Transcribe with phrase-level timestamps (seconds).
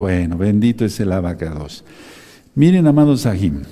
[0.00, 1.84] Bueno, bendito es el abacados.
[2.54, 3.62] Miren, amados Sahim,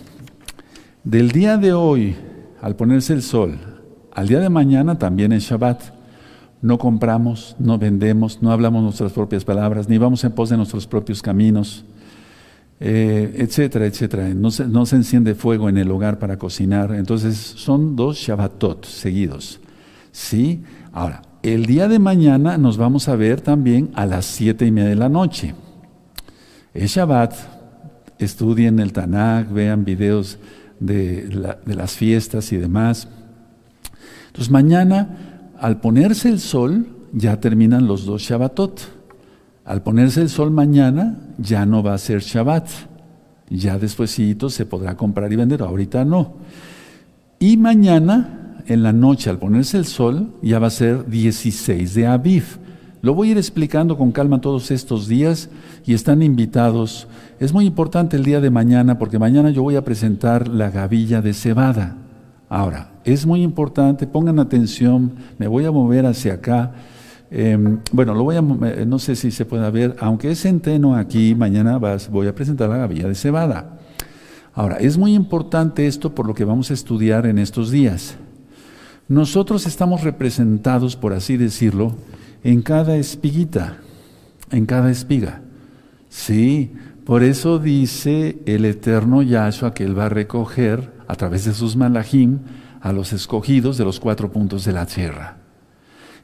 [1.05, 2.17] del día de hoy,
[2.61, 3.57] al ponerse el sol,
[4.11, 5.81] al día de mañana también es Shabbat.
[6.63, 10.89] No compramos, no vendemos, no hablamos nuestras propias palabras, ni vamos en pos de nuestros
[10.89, 11.85] propios caminos,
[12.81, 14.35] eh, etcétera, etcétera.
[14.35, 16.93] No se, no se enciende fuego en el hogar para cocinar.
[16.93, 19.61] Entonces, son dos Shabbatot seguidos.
[20.11, 20.65] ¿Sí?
[20.93, 24.89] Ahora, el día de mañana nos vamos a ver también a las siete y media
[24.89, 25.55] de la noche.
[26.77, 27.33] Es Shabbat,
[28.19, 30.39] estudien el Tanakh, vean videos
[30.79, 33.09] de, las fiestas y demás.
[34.27, 38.79] Entonces mañana, al ponerse el sol, ya terminan los dos Shabbatot.
[39.65, 42.69] Al ponerse el sol mañana, ya no va a ser Shabbat.
[43.49, 46.35] Ya despuesito se podrá comprar y vender, ahorita no.
[47.39, 52.07] Y mañana, en la noche, al ponerse el sol, ya va a ser 16 de
[52.07, 52.66] Aviv.
[53.07, 55.49] Lo voy a ir explicando con calma todos estos días
[55.85, 57.07] y están invitados.
[57.39, 61.23] Es muy importante el día de mañana porque mañana yo voy a presentar la gavilla
[61.23, 61.99] de cebada.
[62.49, 66.73] Ahora, es muy importante, pongan atención, me voy a mover hacia acá.
[67.31, 71.37] Em, bueno, lo voy a, no sé si se puede ver, aunque es centeno aquí,
[71.37, 73.79] mañana vas, voy a presentar la gavilla de cebada.
[74.53, 78.17] Ahora, es muy importante esto por lo que vamos a estudiar en estos días.
[79.07, 81.95] Nosotros estamos representados, por así decirlo,
[82.43, 83.79] en cada espiguita,
[84.51, 85.41] en cada espiga.
[86.09, 86.73] Sí,
[87.05, 91.77] por eso dice el eterno Yahshua que él va a recoger a través de sus
[91.77, 92.41] malajim
[92.81, 95.39] a los escogidos de los cuatro puntos de la tierra.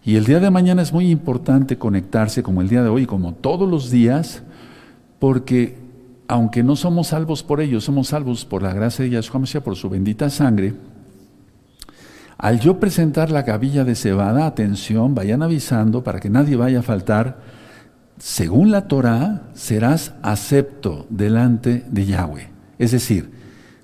[0.04, 3.34] Y el día de mañana es muy importante conectarse como el día de hoy, como
[3.34, 4.42] todos los días,
[5.18, 5.76] porque
[6.26, 9.88] aunque no somos salvos por ellos, somos salvos por la gracia de Yahshua por su
[9.88, 10.74] bendita sangre,
[12.42, 16.82] al yo presentar la gavilla de cebada, atención, vayan avisando para que nadie vaya a
[16.82, 17.38] faltar,
[18.18, 22.48] según la Torah, serás acepto delante de Yahweh.
[22.80, 23.30] Es decir,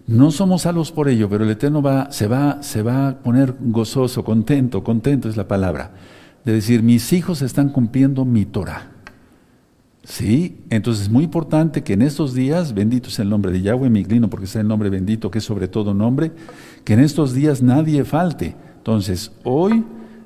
[0.08, 3.54] no somos salvos por ello, pero el Eterno va, se, va, se va a poner
[3.60, 5.92] gozoso, contento, contento es la palabra,
[6.44, 8.90] de decir, mis hijos están cumpliendo mi Torah.
[10.08, 13.90] Sí, entonces es muy importante que en estos días, bendito sea el nombre de Yahweh,
[13.90, 16.32] me inclino porque es el nombre bendito que es sobre todo nombre,
[16.82, 18.56] que en estos días nadie falte.
[18.78, 19.84] Entonces, hoy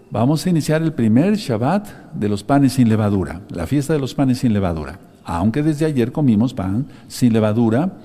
[0.08, 4.14] vamos a iniciar el primer Shabbat de los panes sin levadura, la fiesta de los
[4.14, 5.00] panes sin levadura.
[5.24, 7.98] Aunque desde ayer comimos pan sin levadura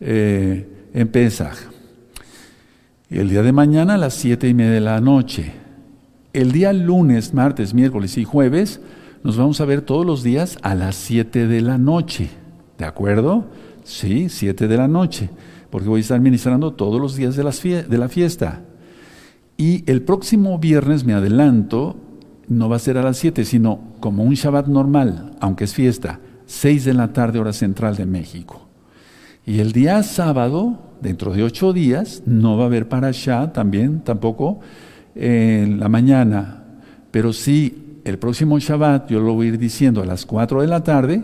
[0.00, 1.56] eh, en Pesach.
[3.08, 5.50] El día de mañana a las siete y media de la noche.
[6.34, 8.82] El día lunes, martes, miércoles y jueves
[9.22, 12.30] nos vamos a ver todos los días a las 7 de la noche.
[12.78, 13.46] ¿De acuerdo?
[13.84, 15.28] Sí, 7 de la noche.
[15.68, 18.62] Porque voy a estar ministrando todos los días de, la fiesta.
[19.56, 21.96] Y el próximo viernes, me adelanto,
[22.48, 26.20] no va a ser a las 7, sino como un Shabbat normal, aunque es fiesta,
[26.46, 28.68] 6 de la tarde, hora central de México.
[29.44, 34.00] Y el día sábado, dentro de ocho días, no va a haber para allá también,
[34.00, 34.60] tampoco
[35.14, 36.64] en la mañana,
[37.10, 40.66] pero sí el próximo Shabbat, yo lo voy a ir diciendo a las 4 de
[40.66, 41.22] la tarde,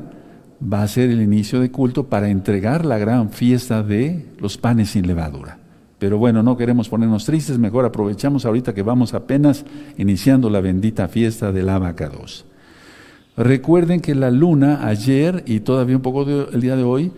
[0.62, 4.90] va a ser el inicio de culto para entregar la gran fiesta de los panes
[4.90, 5.58] sin levadura.
[5.98, 9.64] Pero bueno, no queremos ponernos tristes, mejor aprovechamos ahorita que vamos apenas
[9.96, 12.44] iniciando la bendita fiesta del Abacados.
[13.36, 17.12] Recuerden que la luna ayer y todavía un poco el día de hoy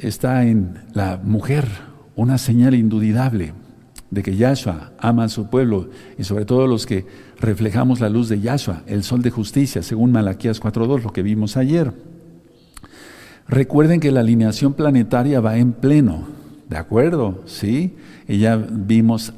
[0.00, 1.66] está en la mujer,
[2.14, 3.52] una señal indudable
[4.10, 7.06] de que Yahshua ama a su pueblo y sobre todo los que
[7.38, 11.56] reflejamos la luz de Yahshua, el sol de justicia, según Malaquías 4.2, lo que vimos
[11.56, 11.92] ayer.
[13.48, 16.26] Recuerden que la alineación planetaria va en pleno,
[16.68, 17.42] ¿de acuerdo?
[17.46, 17.94] Sí,
[18.26, 19.32] y ya vimos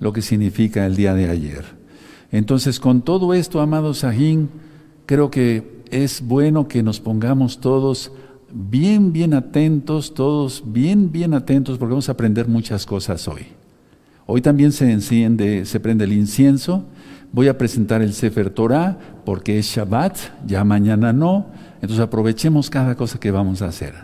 [0.00, 1.64] lo que significa el día de ayer.
[2.30, 4.50] Entonces, con todo esto, amados Sahin,
[5.06, 8.12] creo que es bueno que nos pongamos todos
[8.52, 13.46] bien, bien atentos, todos bien, bien atentos, porque vamos a aprender muchas cosas hoy.
[14.26, 16.84] Hoy también se enciende, se prende el incienso.
[17.34, 21.46] Voy a presentar el Sefer Torah porque es Shabbat, ya mañana no.
[21.82, 23.94] Entonces aprovechemos cada cosa que vamos a hacer.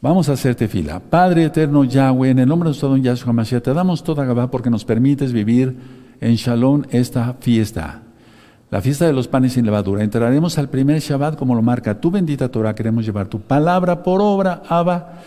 [0.00, 0.98] Vamos a hacerte fila.
[0.98, 4.50] Padre eterno Yahweh, en el nombre de nuestro don Yahshua Mashiach, te damos toda Gabá
[4.50, 5.76] porque nos permites vivir
[6.22, 8.00] en Shalom esta fiesta.
[8.70, 10.02] La fiesta de los panes sin levadura.
[10.02, 12.74] Entraremos al primer Shabbat como lo marca tu bendita Torah.
[12.74, 15.20] Queremos llevar tu palabra por obra, Abba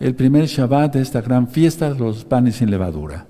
[0.00, 3.26] el primer Shabbat de esta gran fiesta de los panes sin levadura.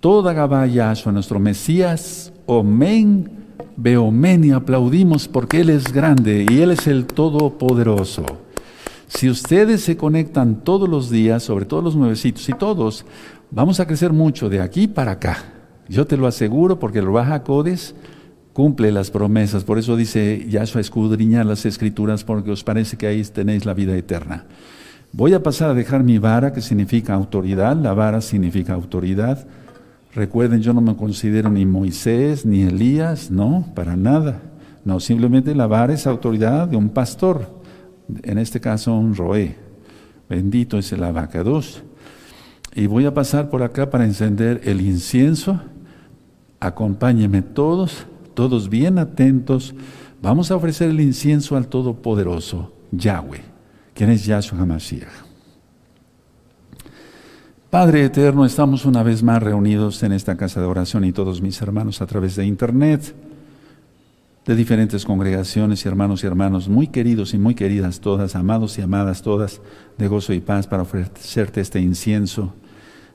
[0.00, 3.28] Toda Gabá Yahshua, nuestro Mesías, Omen,
[3.76, 8.24] Beomen, y aplaudimos porque Él es grande y Él es el Todopoderoso.
[9.08, 13.06] Si ustedes se conectan todos los días, sobre todos los nuevecitos y todos,
[13.50, 15.38] vamos a crecer mucho de aquí para acá.
[15.88, 17.96] Yo te lo aseguro porque el Baja Codes
[18.52, 19.64] cumple las promesas.
[19.64, 23.96] Por eso dice Yahshua, escudriñar las escrituras porque os parece que ahí tenéis la vida
[23.96, 24.44] eterna.
[25.10, 27.76] Voy a pasar a dejar mi vara, que significa autoridad.
[27.76, 29.48] La vara significa autoridad.
[30.18, 34.42] Recuerden, yo no me considero ni Moisés ni Elías, no, para nada.
[34.84, 37.48] No, simplemente la vara es autoridad de un pastor,
[38.22, 39.56] en este caso un roé.
[40.28, 41.82] Bendito es el abacados.
[42.74, 45.60] Y voy a pasar por acá para encender el incienso.
[46.60, 48.06] Acompáñenme todos
[48.38, 49.74] todos bien atentos,
[50.22, 53.42] vamos a ofrecer el incienso al Todopoderoso, Yahweh,
[53.94, 55.27] quien es Yahshua HaMashiach.
[57.70, 61.60] Padre eterno, estamos una vez más reunidos en esta casa de oración y todos mis
[61.60, 63.14] hermanos a través de internet,
[64.46, 68.80] de diferentes congregaciones y hermanos y hermanos muy queridos y muy queridas todas, amados y
[68.80, 69.60] amadas todas,
[69.98, 72.54] de gozo y paz para ofrecerte este incienso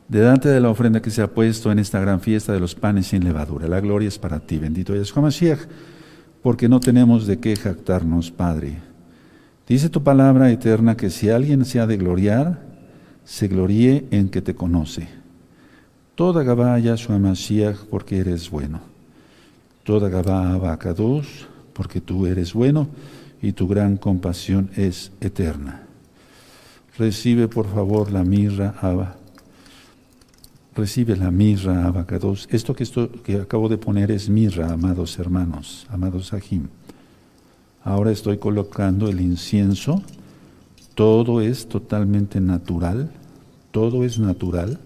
[0.07, 3.07] delante de la ofrenda que se ha puesto en esta gran fiesta de los panes
[3.07, 3.67] sin levadura.
[3.67, 5.61] La gloria es para ti, bendito Yahshua Mashiach,
[6.43, 8.77] porque no tenemos de qué jactarnos, Padre.
[9.67, 12.72] Dice tu palabra eterna que si alguien se ha de gloriar,
[13.25, 15.07] se gloríe en que te conoce.
[16.15, 18.81] Toda Gabá Yahshua Mashiach, porque eres bueno.
[19.83, 22.87] Toda Gabá Abacados, porque tú eres bueno
[23.41, 25.83] y tu gran compasión es eterna.
[26.97, 29.17] Recibe por favor la mirra, Abba
[30.75, 32.47] recibe la mirra, abacados.
[32.51, 36.67] Esto que, esto que acabo de poner es mirra, amados hermanos, amados ajim.
[37.83, 40.01] Ahora estoy colocando el incienso.
[40.95, 43.11] Todo es totalmente natural.
[43.71, 44.79] Todo es natural.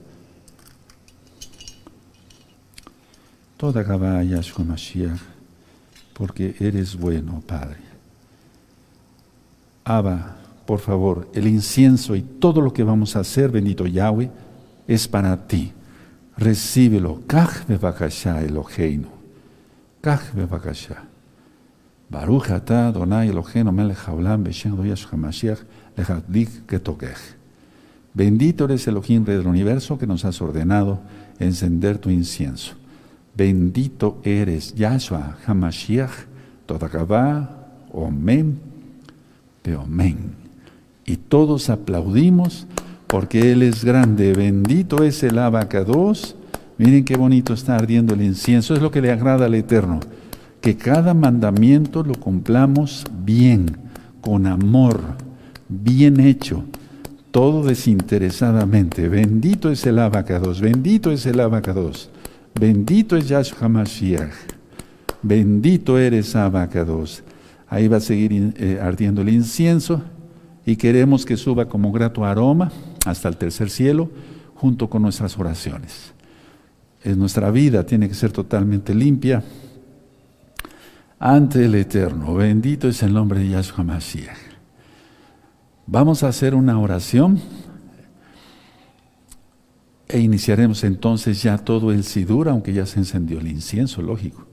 [3.57, 5.19] Toda Gabá Yahshua Mashiach,
[6.13, 7.79] porque eres bueno, Padre.
[9.83, 14.29] Abba, por favor, el incienso y todo lo que vamos a hacer, bendito Yahweh,
[14.87, 15.73] es para ti
[16.37, 17.21] recíbelo.
[17.27, 19.09] Kach bevakasha Eloheinu.
[20.01, 21.03] Kach bevakasha.
[22.09, 25.65] Baruch ata Adonai Eloheinu melech haolam hamashiach lechadik ketokech.
[28.13, 30.99] Bendito eres Elohim del universo que nos has ordenado
[31.39, 32.73] encender tu incienso.
[33.35, 36.11] Bendito eres Yahshua Hamashiach,
[36.65, 38.59] Todakabá, Omen,
[39.75, 40.31] Omen.
[41.05, 42.67] Y todos aplaudimos
[43.07, 44.33] porque Él es grande.
[44.33, 46.35] Bendito es el abacados.
[46.77, 48.73] Miren qué bonito está ardiendo el incienso.
[48.73, 49.99] Es lo que le agrada al Eterno.
[50.61, 53.77] Que cada mandamiento lo cumplamos bien,
[54.21, 55.15] con amor,
[55.69, 56.63] bien hecho,
[57.31, 59.09] todo desinteresadamente.
[59.09, 60.61] Bendito es el abacados.
[60.61, 62.09] Bendito es el abacados.
[62.59, 64.33] Bendito es Yahshua HaMashiach.
[65.21, 67.23] Bendito eres abacados.
[67.67, 70.01] Ahí va a seguir eh, ardiendo el incienso
[70.65, 72.71] y queremos que suba como grato aroma
[73.05, 74.09] hasta el tercer cielo
[74.55, 76.13] junto con nuestras oraciones.
[77.03, 79.43] En nuestra vida tiene que ser totalmente limpia
[81.19, 82.33] ante el Eterno.
[82.35, 84.46] Bendito es el nombre de Yahshua Mashiach.
[85.87, 87.39] Vamos a hacer una oración
[90.09, 94.45] e iniciaremos entonces ya todo el sidur, aunque ya se encendió el incienso, lógico.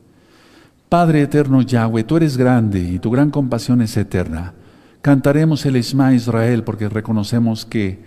[0.89, 4.55] Padre eterno Yahweh, tú eres grande y tu gran compasión es eterna.
[5.03, 7.99] Cantaremos el Isma Israel porque reconocemos que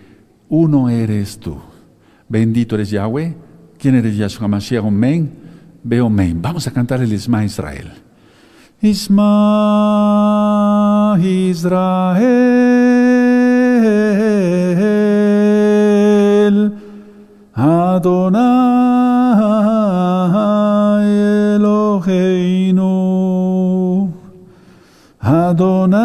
[0.48, 1.58] uno eres tú.
[2.30, 3.36] Bendito eres Yahweh.
[3.78, 4.86] ¿Quién eres Yahshua Mashiach?
[4.86, 5.30] Omen.
[5.84, 6.42] Ve Omen.
[6.42, 7.92] Vamos a cantar el Isma Israel.
[8.82, 9.28] Isma
[11.22, 12.87] Israel.
[17.98, 18.38] Adonai
[21.56, 22.94] Eloheinu.
[25.20, 25.98] Adonai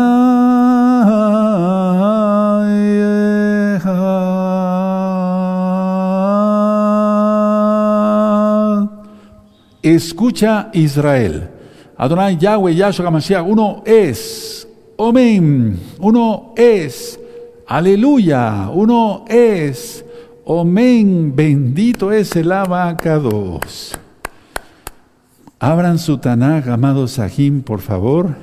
[9.82, 11.50] Escucha Israel.
[11.98, 14.66] Adonai Yahweh Yahshua Mashiach, uno es.
[14.96, 15.78] Omen.
[16.00, 17.18] Uno es.
[17.66, 18.70] Aleluya.
[18.72, 20.02] Uno es.
[20.44, 21.34] Omen.
[21.34, 23.92] Bendito es el abacados.
[25.58, 28.34] Abran su Tanaj, amados Sahim, por favor,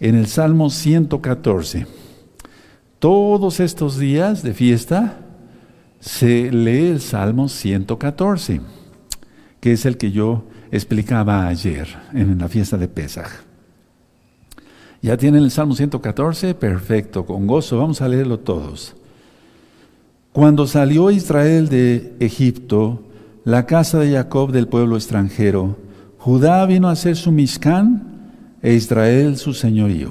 [0.00, 1.86] en el Salmo 114.
[2.98, 5.18] Todos estos días de fiesta
[6.00, 8.60] se lee el Salmo 114
[9.64, 13.30] que es el que yo explicaba ayer en la fiesta de Pesaj.
[15.00, 16.54] ¿Ya tienen el Salmo 114?
[16.54, 18.94] Perfecto, con gozo, vamos a leerlo todos.
[20.34, 23.04] Cuando salió Israel de Egipto,
[23.44, 25.76] la casa de Jacob del pueblo extranjero,
[26.18, 30.10] Judá vino a ser su Mishkan e Israel su señorío.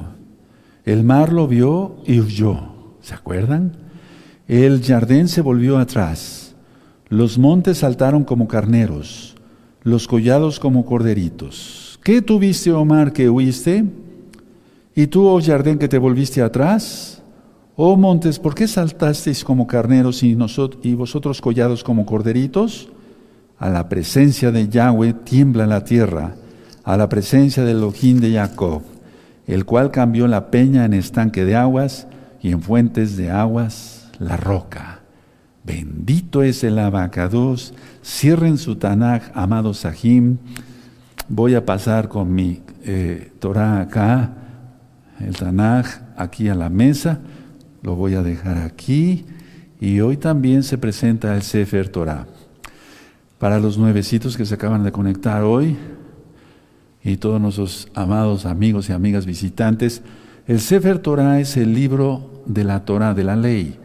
[0.86, 2.58] El mar lo vio y huyó.
[3.02, 3.74] ¿Se acuerdan?
[4.48, 6.56] El jardín se volvió atrás.
[7.10, 9.34] Los montes saltaron como carneros
[9.84, 12.00] los collados como corderitos.
[12.04, 13.84] ¿Qué tuviste, Omar, que huiste?
[14.96, 17.22] ¿Y tú, oh jardín, que te volviste atrás?
[17.76, 22.90] Oh montes, ¿por qué saltasteis como carneros y, vosotros collados como corderitos?
[23.58, 26.36] A la presencia de Yahweh tiembla la tierra,
[26.84, 28.84] a la presencia del Elohim de Jacob,
[29.48, 32.06] el cual cambió la peña en estanque de aguas
[32.44, 35.02] y en fuentes de aguas la roca.
[35.64, 37.74] Bendito es el abacados.
[38.06, 40.38] Cierren su Tanaj, amado Sahim.
[41.28, 44.34] Voy a pasar con mi eh, Torah acá,
[45.20, 45.88] el Tanaj
[46.18, 47.20] aquí a la mesa.
[47.84, 49.26] Lo voy a dejar aquí.
[49.80, 52.26] Y hoy también se presenta el Sefer Torah.
[53.38, 55.76] Para los nuevecitos que se acaban de conectar hoy
[57.04, 60.02] y todos nuestros amados amigos y amigas visitantes,
[60.48, 63.78] el Sefer Torah es el libro de la Torah, de la ley.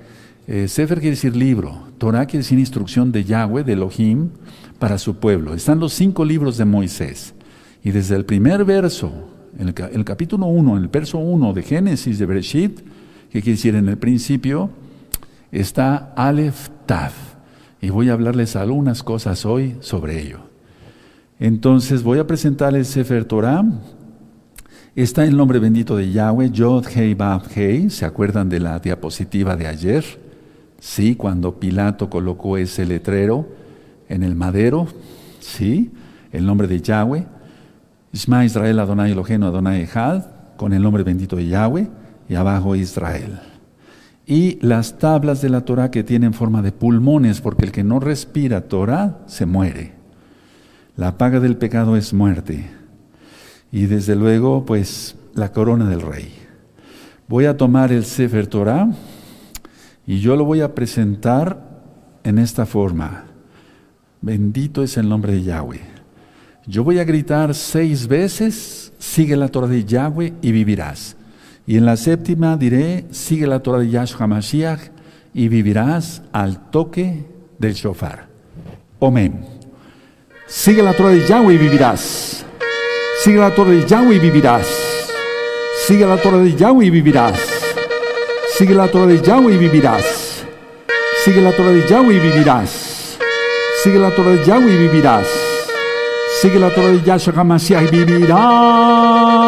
[0.46, 4.30] Eh, Sefer quiere decir libro, Torah quiere decir instrucción de Yahweh, de Elohim,
[4.78, 5.54] para su pueblo.
[5.54, 7.34] Están los cinco libros de Moisés.
[7.82, 9.12] Y desde el primer verso,
[9.58, 12.80] en el, capítulo 1, en el verso 1 de Génesis de Bereshit,
[13.30, 14.70] que quiere decir en el principio,
[15.52, 17.12] está Aleph Tav.
[17.80, 20.40] Y voy a hablarles algunas cosas hoy sobre ello.
[21.38, 23.64] Entonces voy a presentarles Sefer Torah.
[24.96, 27.90] Está el nombre bendito de Yahweh, Yod Hei Bab Hei.
[27.90, 30.04] ¿Se acuerdan de la diapositiva de ayer?
[30.80, 33.48] Sí, cuando Pilato colocó ese letrero
[34.08, 34.88] en el madero,
[35.38, 35.90] sí,
[36.32, 37.26] el nombre de Yahweh,
[38.12, 40.24] Isma Israel Adonai Elohenu Adonai Echad,
[40.56, 41.88] con el nombre bendito de Yahweh,
[42.28, 43.40] y abajo Israel.
[44.26, 47.98] Y las tablas de la Torah que tienen forma de pulmones, porque el que no
[47.98, 49.94] respira Torah se muere.
[50.96, 52.68] La paga del pecado es muerte.
[53.72, 56.34] Y desde luego, pues, la corona del rey.
[57.28, 58.88] Voy a tomar el Sefer Torah
[60.06, 61.82] y yo lo voy a presentar
[62.24, 63.26] en esta forma.
[64.22, 65.82] Bendito es el nombre de Yahweh.
[66.66, 71.17] Yo voy a gritar seis veces, sigue la Torah de Yahweh y vivirás.
[71.68, 74.80] Y en la séptima diré, sigue la Torah de Yahshua Mashiach
[75.34, 77.26] y vivirás al toque
[77.58, 78.26] del shofar.
[78.98, 79.44] Amén.
[80.46, 82.46] Sigue la Torah de Yahweh y vivirás.
[83.22, 84.66] Sigue la Torah de Yahweh y vivirás.
[85.86, 87.38] Sigue la Torah de Yahweh y vivirás.
[88.56, 90.46] Sigue la Torah de Yahweh y vivirás.
[91.22, 93.18] Sigue la Torah de Yahweh y vivirás.
[93.82, 95.26] Sigue la Torah de Yahweh y vivirás.
[96.40, 99.47] Sigue la Torah de Yahshua Hamashiach y vivirás.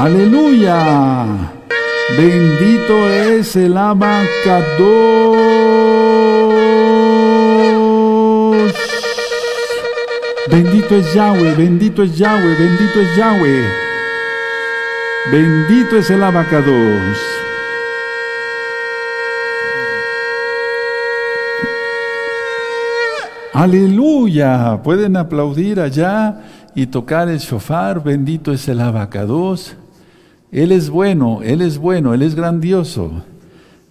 [0.00, 1.26] Aleluya.
[2.16, 5.36] Bendito es el abacador.
[10.50, 13.62] Bendito es Yahweh, bendito es Yahweh, bendito es Yahweh.
[15.30, 17.18] Bendito es el abacados.
[23.52, 24.80] Aleluya.
[24.82, 26.40] Pueden aplaudir allá
[26.74, 28.02] y tocar el shofar.
[28.02, 29.76] Bendito es el abacados.
[30.52, 33.22] Él es bueno, Él es bueno, Él es grandioso.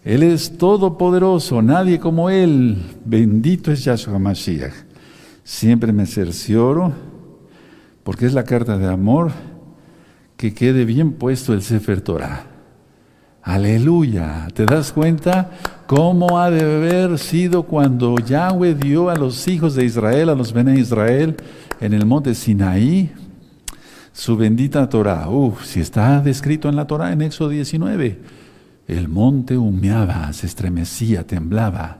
[0.03, 2.77] Él es todopoderoso, nadie como Él.
[3.05, 4.73] Bendito es Yahshua Mashiach.
[5.43, 6.93] Siempre me cercioro,
[8.03, 9.31] porque es la carta de amor,
[10.37, 12.45] que quede bien puesto el Sefer Torah.
[13.41, 14.47] Aleluya.
[14.53, 15.51] ¿Te das cuenta
[15.87, 20.53] cómo ha de haber sido cuando Yahweh dio a los hijos de Israel, a los
[20.53, 21.35] Bene Israel,
[21.79, 23.11] en el monte Sinaí,
[24.11, 25.29] su bendita Torah?
[25.29, 28.19] Uf, si está descrito en la Torah en Éxodo 19,
[28.87, 31.97] el monte humeaba, se estremecía, temblaba.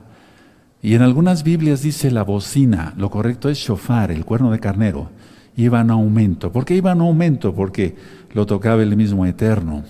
[0.81, 5.09] Y en algunas Biblias dice la bocina, lo correcto es shofar, el cuerno de carnero,
[5.55, 6.51] iba en aumento.
[6.51, 7.53] ¿Por qué iba en aumento?
[7.53, 7.95] Porque
[8.33, 9.83] lo tocaba el mismo Eterno.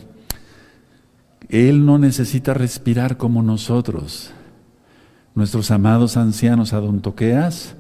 [1.48, 4.32] Él no necesita respirar como nosotros.
[5.36, 7.76] Nuestros amados ancianos adontoqueas,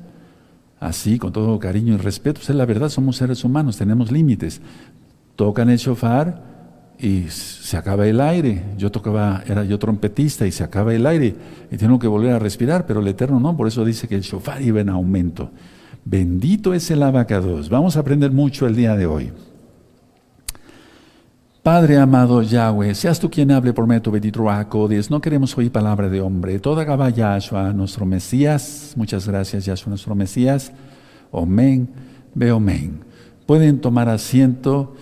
[0.80, 4.62] así, con todo cariño y respeto, pues es la verdad, somos seres humanos, tenemos límites.
[5.36, 6.44] Tocan el shofar
[7.00, 8.64] y se acaba el aire.
[8.78, 11.36] Yo tocaba, era yo trompetista y se acaba el aire
[11.72, 14.22] y tengo que volver a respirar, pero el Eterno no, por eso dice que el
[14.22, 15.52] shofar iba en aumento.
[16.06, 17.70] Bendito es el abacados.
[17.70, 19.32] Vamos a aprender mucho el día de hoy.
[21.64, 24.46] Padre amado Yahweh, seas tú quien hable por medio de tu bendito
[25.10, 26.58] No queremos oír palabra de hombre.
[26.60, 28.94] Toda Gaba Yahshua, nuestro Mesías.
[28.96, 30.72] Muchas gracias, Yahshua, nuestro Mesías.
[31.34, 31.90] Amén.
[32.34, 33.02] Ve amén.
[33.46, 34.96] Pueden tomar asiento.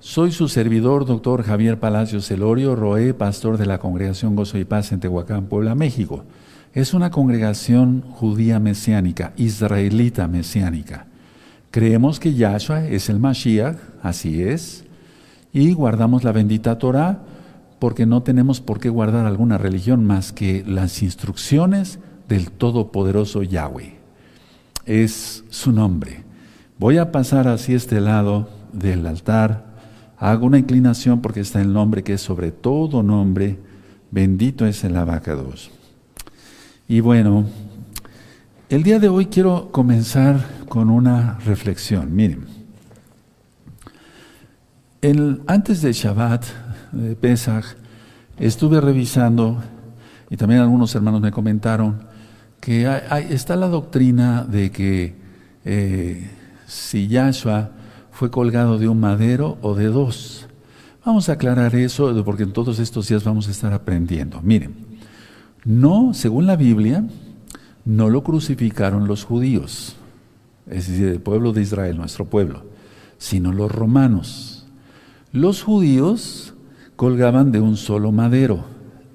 [0.00, 4.92] Soy su servidor, doctor Javier Palacios Celorio, Roé, pastor de la Congregación Gozo y Paz
[4.92, 6.24] en Tehuacán, Puebla, México.
[6.74, 11.06] Es una congregación judía mesiánica, israelita mesiánica.
[11.70, 14.84] Creemos que Yahshua es el Mashiach, así es,
[15.52, 17.22] y guardamos la bendita Torah,
[17.78, 23.96] porque no tenemos por qué guardar alguna religión más que las instrucciones del Todopoderoso Yahweh.
[24.86, 26.24] Es su nombre.
[26.78, 29.66] Voy a pasar hacia este lado del altar.
[30.16, 33.58] Hago una inclinación porque está el nombre que es sobre todo nombre.
[34.10, 35.70] Bendito es el abacados.
[36.88, 37.46] Y bueno,
[38.68, 42.14] el día de hoy quiero comenzar con una reflexión.
[42.14, 42.46] Miren,
[45.02, 46.44] el, antes de Shabbat,
[46.92, 47.64] de Pesach,
[48.38, 49.62] estuve revisando,
[50.30, 52.04] y también algunos hermanos me comentaron,
[52.60, 52.88] que
[53.28, 55.16] está la doctrina de que
[55.64, 56.30] eh,
[56.66, 57.72] si Yahshua
[58.12, 60.46] fue colgado de un madero o de dos.
[61.04, 64.40] Vamos a aclarar eso porque en todos estos días vamos a estar aprendiendo.
[64.42, 64.76] Miren,
[65.64, 67.04] no, según la Biblia,
[67.84, 69.96] no lo crucificaron los judíos,
[70.68, 72.62] es decir, el pueblo de Israel, nuestro pueblo,
[73.18, 74.51] sino los romanos.
[75.32, 76.52] Los judíos
[76.94, 78.64] colgaban de un solo madero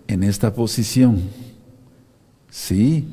[0.07, 1.21] en esta posición.
[2.49, 3.07] Sí,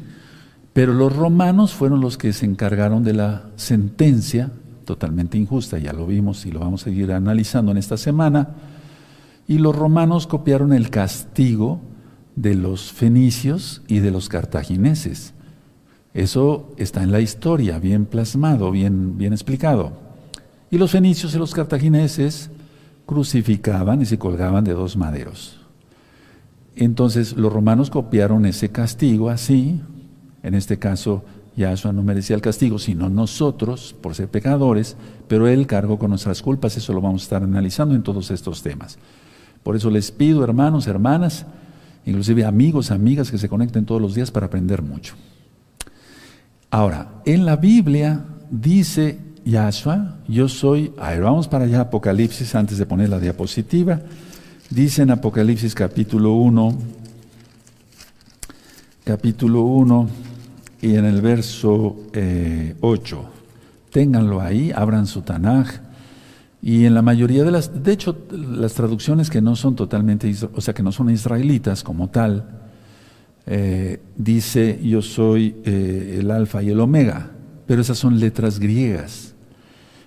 [0.73, 4.53] pero los romanos fueron los que se encargaron de la sentencia,
[4.87, 8.55] totalmente injusta, ya lo vimos y lo vamos a seguir analizando en esta semana,
[9.47, 11.81] y los romanos copiaron el castigo
[12.37, 15.35] de los fenicios y de los cartagineses.
[16.15, 19.93] Eso está en la historia, bien plasmado, bien, bien explicado.
[20.71, 22.51] Y los fenicios y los cartagineses
[23.07, 25.61] crucificaban y se colgaban de dos maderos.
[26.77, 29.81] Entonces los romanos copiaron ese castigo así,
[30.43, 31.25] en este caso,
[31.57, 34.97] Yahshua no merecía el castigo, sino nosotros por ser pecadores,
[35.29, 38.63] pero Él cargó con nuestras culpas, eso lo vamos a estar analizando en todos estos
[38.63, 38.99] temas.
[39.63, 41.47] Por eso les pido, hermanos, hermanas,
[42.05, 45.15] inclusive amigos, amigas que se conecten todos los días para aprender mucho.
[46.71, 52.79] Ahora, en la Biblia dice Yahshua, yo soy, a ver, vamos para allá, Apocalipsis, antes
[52.79, 54.01] de poner la diapositiva,
[54.71, 56.79] dice en Apocalipsis capítulo 1,
[59.05, 60.09] capítulo 1,
[60.85, 62.11] y en el verso 8.
[62.13, 62.75] Eh,
[63.91, 65.81] Ténganlo ahí, abran su Tanaj.
[66.61, 70.61] Y en la mayoría de las, de hecho, las traducciones que no son totalmente, o
[70.61, 72.61] sea, que no son israelitas como tal,
[73.47, 77.31] eh, dice yo soy eh, el alfa y el omega,
[77.67, 79.34] pero esas son letras griegas.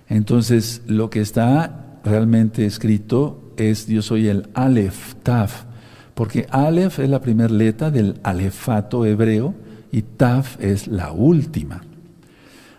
[0.08, 5.64] Entonces, lo que está realmente escrito es yo soy el Aleph, Taf,
[6.14, 9.54] porque Aleph es la primera letra del alefato hebreo,
[9.92, 11.82] y Taf es la última.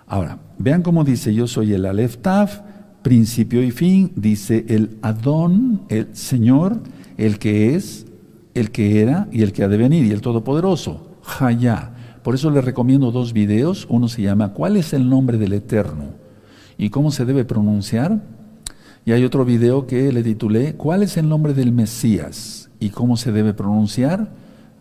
[0.07, 2.61] Ahora, vean cómo dice, yo soy el Aleph Taf,
[3.01, 6.79] principio y fin, dice el Adón, el Señor,
[7.17, 8.05] el que es,
[8.53, 11.91] el que era y el que ha de venir, y el Todopoderoso, Jaya.
[12.23, 16.28] Por eso les recomiendo dos videos, uno se llama ¿Cuál es el nombre del Eterno?
[16.79, 18.23] Y cómo se debe pronunciar.
[19.05, 22.69] Y hay otro video que le titulé ¿Cuál es el nombre del Mesías?
[22.79, 24.29] y cómo se debe pronunciar.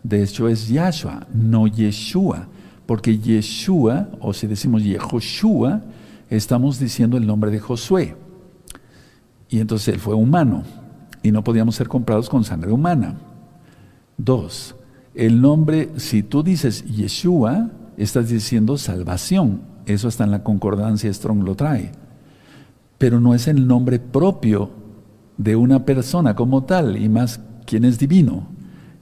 [0.03, 2.47] De hecho es Yahshua, no Yeshua,
[2.85, 5.81] porque Yeshua, o si decimos Yehoshua,
[6.29, 8.15] estamos diciendo el nombre de Josué.
[9.49, 10.63] Y entonces él fue humano
[11.21, 13.15] y no podíamos ser comprados con sangre humana.
[14.17, 14.75] Dos,
[15.13, 19.68] el nombre, si tú dices Yeshua, estás diciendo salvación.
[19.89, 21.91] Eso está en la concordancia, Strong lo trae.
[22.99, 24.69] Pero no es el nombre propio
[25.35, 28.47] de una persona como tal, y más quien es divino.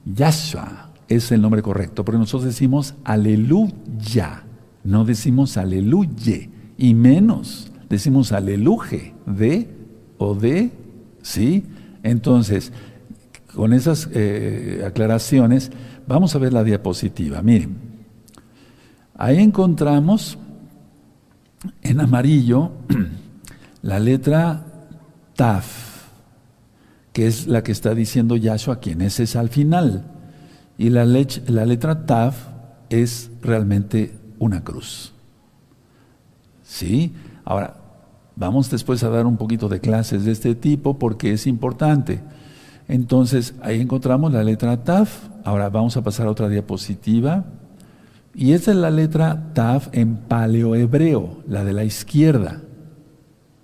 [0.06, 4.44] Yahshua, es el nombre correcto, porque nosotros decimos aleluya,
[4.82, 9.68] no decimos aleluye, y menos decimos aleluje, de
[10.16, 10.70] o de,
[11.20, 11.66] ¿sí?
[12.02, 12.72] Entonces,
[13.54, 15.70] con esas eh, aclaraciones,
[16.06, 17.42] vamos a ver la diapositiva.
[17.42, 17.76] Miren,
[19.16, 20.38] ahí encontramos
[21.82, 22.72] en amarillo
[23.82, 24.64] la letra
[25.34, 26.08] Taf,
[27.12, 30.04] que es la que está diciendo Yahshua, quien es, es al final.
[30.76, 32.34] Y la, la letra Tav
[32.90, 35.12] es realmente una cruz.
[36.62, 37.14] ¿Sí?
[37.44, 37.76] Ahora,
[38.36, 42.20] vamos después a dar un poquito de clases de este tipo porque es importante.
[42.86, 45.08] Entonces, ahí encontramos la letra Tav.
[45.44, 47.44] Ahora vamos a pasar a otra diapositiva.
[48.34, 52.62] Y esta es la letra Tav en paleohebreo, la de la izquierda.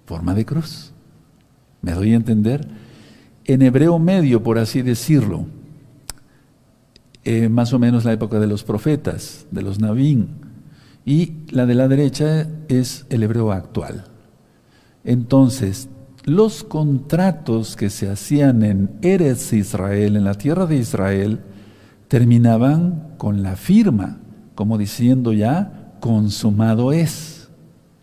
[0.07, 0.93] Forma de cruz.
[1.83, 2.67] ¿Me doy a entender?
[3.45, 5.47] En hebreo medio, por así decirlo.
[7.25, 10.29] Eh, más o menos la época de los profetas, de los Navín,
[11.07, 14.05] y la de la derecha es el hebreo actual.
[15.05, 15.89] Entonces,
[16.25, 21.41] los contratos que se hacían en Eretz Israel, en la tierra de Israel,
[22.09, 24.19] terminaban con la firma,
[24.55, 27.49] como diciendo ya, consumado es.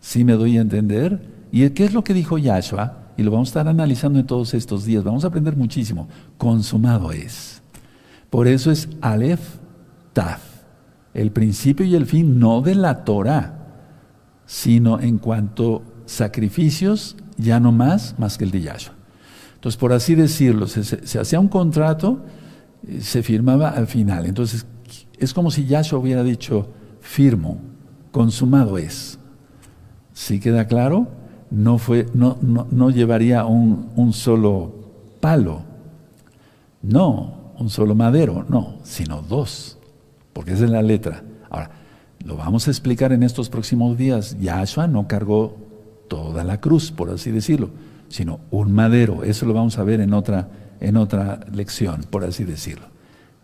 [0.00, 1.46] ¿Sí me doy a entender?
[1.52, 3.02] ¿Y qué es lo que dijo Yahshua?
[3.16, 5.04] y lo vamos a estar analizando en todos estos días.
[5.04, 6.08] Vamos a aprender muchísimo.
[6.38, 7.62] Consumado es.
[8.30, 9.58] Por eso es Aleph
[10.12, 10.40] Taf.
[11.14, 13.58] El principio y el fin no de la Torah,
[14.46, 18.94] sino en cuanto sacrificios, ya no más, más que el de Yahshua.
[19.54, 22.24] Entonces, por así decirlo, se, hacía un contrato,
[22.88, 24.26] eh, se firmaba al final.
[24.26, 24.66] Entonces,
[25.24, 26.68] es como si Yahshua hubiera dicho,
[27.00, 27.60] firmo,
[28.10, 29.18] consumado es.
[30.12, 31.08] ¿Sí queda claro?
[31.50, 31.78] No,
[32.90, 34.74] llevaría un, un solo
[35.20, 35.62] palo,
[36.82, 39.78] no, un solo madero, no, sino dos,
[40.32, 41.22] porque esa es la letra.
[41.50, 41.70] Ahora,
[42.24, 44.36] lo vamos a explicar en estos próximos días.
[44.40, 45.56] Yahshua no cargó
[46.08, 47.70] toda la cruz, por así decirlo,
[48.08, 49.24] sino un madero.
[49.24, 50.48] Eso lo vamos a ver en otra,
[50.80, 52.91] en otra lección, por así decirlo.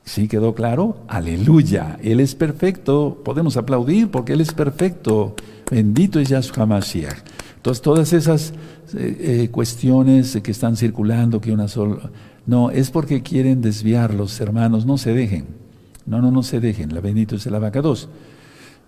[0.09, 1.05] ¿Sí quedó claro?
[1.07, 1.99] Aleluya.
[2.03, 3.21] Él es perfecto.
[3.23, 5.37] Podemos aplaudir porque Él es perfecto.
[5.71, 7.18] Bendito es Yahshua Mashiach.
[7.57, 8.55] Entonces, todas esas
[8.94, 12.11] eh, eh, cuestiones que están circulando, que una sola.
[12.47, 14.87] No, es porque quieren desviar los hermanos.
[14.87, 15.44] No se dejen.
[16.07, 16.94] No, no, no se dejen.
[16.94, 18.09] La bendito es el abacados.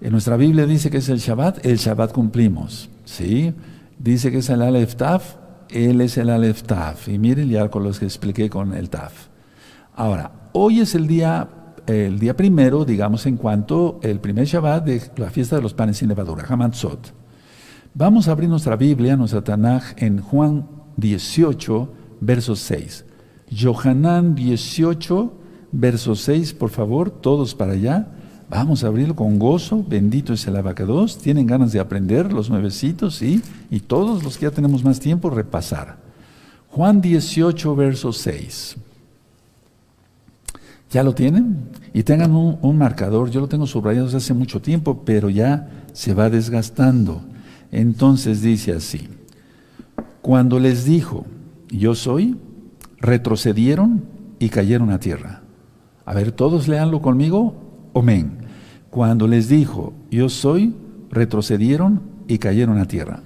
[0.00, 2.88] En nuestra Biblia dice que es el Shabbat, el Shabbat cumplimos.
[3.04, 3.52] ¿Sí?
[3.98, 5.34] Dice que es el Aleph Taf,
[5.68, 7.08] él es el Aleph Taf.
[7.08, 9.28] Y miren ya con los que expliqué con el Taf.
[9.94, 11.48] Ahora, hoy es el día,
[11.86, 15.98] el día primero, digamos, en cuanto el primer Shabbat de la fiesta de los panes
[15.98, 17.12] sin levadura, Hamatzot.
[17.94, 23.04] Vamos a abrir nuestra Biblia, nuestra Tanaj, en Juan 18, verso 6.
[23.50, 25.32] Johanán 18,
[25.72, 28.06] verso 6, por favor, todos para allá.
[28.48, 29.84] Vamos a abrirlo con gozo.
[29.86, 31.18] Bendito es el abacados.
[31.18, 33.42] Tienen ganas de aprender los nuevecitos, ¿sí?
[33.70, 35.98] Y todos los que ya tenemos más tiempo, repasar.
[36.68, 38.76] Juan 18, verso 6.
[40.90, 41.68] ¿Ya lo tienen?
[41.92, 43.30] Y tengan un, marcador.
[43.30, 47.22] Yo lo tengo subrayado desde hace mucho tiempo, pero ya se va desgastando.
[47.70, 49.08] Entonces dice así.
[50.20, 51.26] Cuando les dijo,
[51.70, 52.36] yo soy,
[52.98, 54.04] retrocedieron
[54.40, 55.42] y cayeron a tierra.
[56.04, 57.54] A ver, todos leanlo conmigo.
[57.94, 58.38] Amén.
[58.90, 60.74] Cuando les dijo, yo soy,
[61.10, 63.22] retrocedieron y cayeron a tierra.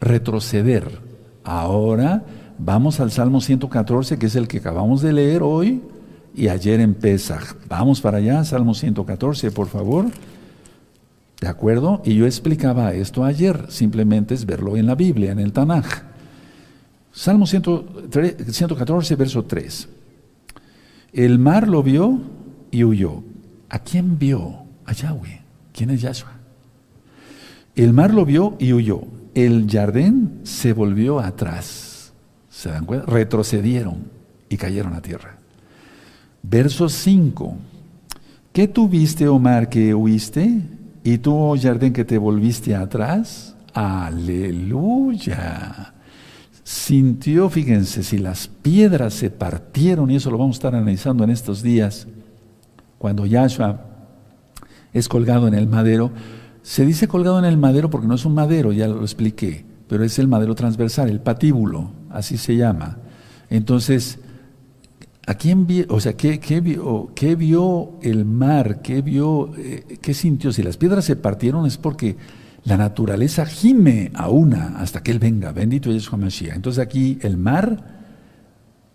[0.00, 1.00] Retroceder.
[1.44, 2.24] Ahora
[2.58, 5.80] vamos al Salmo 114, que es el que acabamos de leer hoy
[6.34, 7.56] y ayer en Pesach.
[7.68, 10.06] Vamos para allá, Salmo 114, por favor.
[11.40, 12.02] ¿De acuerdo?
[12.04, 15.86] Y yo explicaba esto ayer, simplemente es verlo en la Biblia, en el Tanaj.
[17.12, 19.88] Salmo 114, verso 3.
[21.12, 22.20] El mar lo vio
[22.70, 23.22] y huyó.
[23.68, 24.64] ¿A quién vio?
[24.84, 25.42] A Yahweh.
[25.72, 26.32] ¿Quién es Yahshua?
[27.76, 29.02] El mar lo vio y huyó.
[29.34, 32.12] El jardín se volvió atrás.
[32.48, 33.06] ¿Se dan cuenta?
[33.06, 34.10] Retrocedieron
[34.48, 35.38] y cayeron a tierra.
[36.48, 37.56] Verso 5.
[38.52, 40.60] ¿Qué tuviste, Omar, que huiste?
[41.02, 43.56] ¿Y tú, oh jardín, que te volviste atrás?
[43.72, 45.14] Aleluya.
[46.62, 51.30] Sintió, fíjense, si las piedras se partieron, y eso lo vamos a estar analizando en
[51.30, 52.06] estos días,
[52.98, 53.86] cuando Yahshua
[54.92, 56.12] es colgado en el madero,
[56.62, 60.04] se dice colgado en el madero porque no es un madero, ya lo expliqué, pero
[60.04, 62.98] es el madero transversal, el patíbulo, así se llama.
[63.50, 64.20] Entonces,
[65.26, 68.82] ¿A quién o sea, qué, qué, vio, qué vio el mar?
[68.82, 70.52] ¿Qué vio, eh, qué sintió?
[70.52, 72.16] Si las piedras se partieron es porque
[72.64, 75.52] la naturaleza gime a una hasta que Él venga.
[75.52, 76.54] Bendito es Mashiach.
[76.54, 78.02] Entonces aquí el mar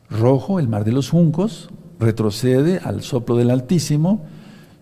[0.10, 4.26] rojo, el mar de los juncos, retrocede al soplo del Altísimo.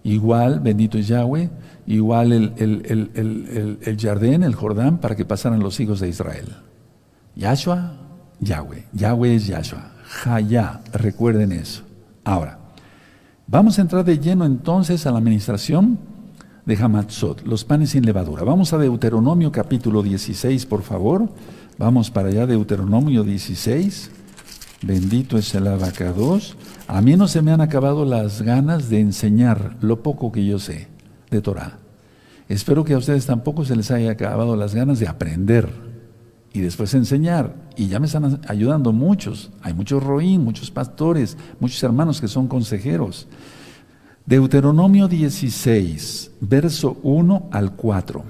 [0.04, 1.50] Igual, bendito es Yahweh,
[1.86, 6.56] igual el, el, el, el Jardín, el Jordán, para que pasaran los hijos de Israel.
[7.36, 7.94] Yahshua,
[8.40, 8.86] Yahweh.
[8.94, 9.97] Yahweh es Yahshua.
[10.08, 11.84] Jaya, recuerden eso.
[12.24, 12.60] Ahora,
[13.46, 16.00] vamos a entrar de lleno entonces a la administración
[16.66, 18.44] de Hamatzot, los panes sin levadura.
[18.44, 21.30] Vamos a Deuteronomio capítulo 16, por favor.
[21.78, 24.12] Vamos para allá, Deuteronomio 16.
[24.82, 26.56] Bendito es el abacados.
[26.88, 30.58] A mí no se me han acabado las ganas de enseñar lo poco que yo
[30.58, 30.88] sé
[31.30, 31.80] de Torah.
[32.48, 35.87] Espero que a ustedes tampoco se les haya acabado las ganas de aprender
[36.54, 37.56] y después enseñar.
[37.76, 39.52] Y ya me están ayudando muchos.
[39.62, 43.28] Hay muchos roín, muchos pastores, muchos hermanos que son consejeros.
[44.26, 48.24] Deuteronomio 16, verso 1 al 4.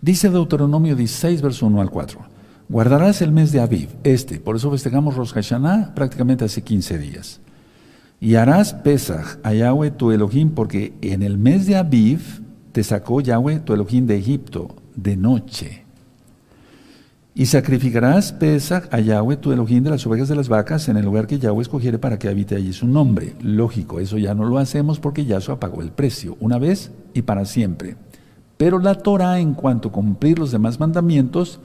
[0.00, 2.20] Dice Deuteronomio 16, verso 1 al 4.
[2.68, 7.40] Guardarás el mes de Aviv, este, por eso festejamos Rosh Hashanah prácticamente hace 15 días.
[8.20, 13.20] Y harás Pesach a Yahweh tu Elohim, porque en el mes de Aviv te sacó
[13.20, 15.83] Yahweh tu Elohim de Egipto de noche.
[17.34, 21.04] Y sacrificarás Pesach a Yahweh, tu Elohim, de las ovejas de las vacas, en el
[21.04, 23.34] lugar que Yahweh escogiere para que habite allí su nombre.
[23.42, 27.44] Lógico, eso ya no lo hacemos porque Yahshua pagó el precio, una vez y para
[27.44, 27.96] siempre.
[28.56, 31.60] Pero la Torah, en cuanto a cumplir los demás mandamientos,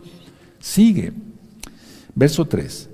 [0.60, 1.14] Sigue.
[2.16, 2.90] Verso 3.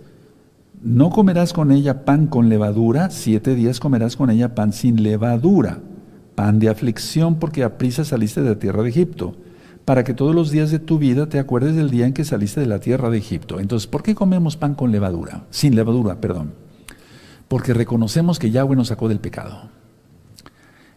[0.84, 5.80] No comerás con ella pan con levadura, siete días comerás con ella pan sin levadura,
[6.36, 9.36] pan de aflicción porque a prisa saliste de la tierra de Egipto,
[9.86, 12.60] para que todos los días de tu vida te acuerdes del día en que saliste
[12.60, 13.60] de la tierra de Egipto.
[13.60, 15.46] Entonces, ¿por qué comemos pan con levadura?
[15.52, 16.54] Sin levadura, perdón.
[17.48, 19.70] Porque reconocemos que Yahweh nos sacó del pecado.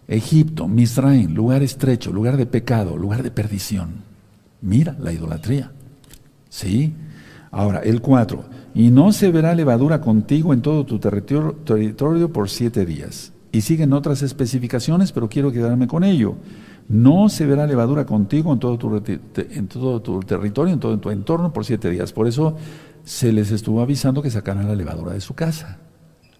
[0.08, 4.02] Egipto, Misraim, lugar estrecho, lugar de pecado, lugar de perdición.
[4.62, 5.70] Mira la idolatría.
[6.48, 6.94] ¿Sí?
[7.50, 12.86] Ahora, el 4 y no se verá levadura contigo en todo tu territorio, por siete
[12.86, 13.32] días.
[13.50, 16.36] Y siguen otras especificaciones, pero quiero quedarme con ello.
[16.88, 21.90] No se verá levadura contigo en todo tu, territorio, en todo tu entorno por siete
[21.90, 22.12] días.
[22.12, 22.56] Por eso
[23.04, 25.78] se les estuvo avisando que sacaran la levadura de su casa.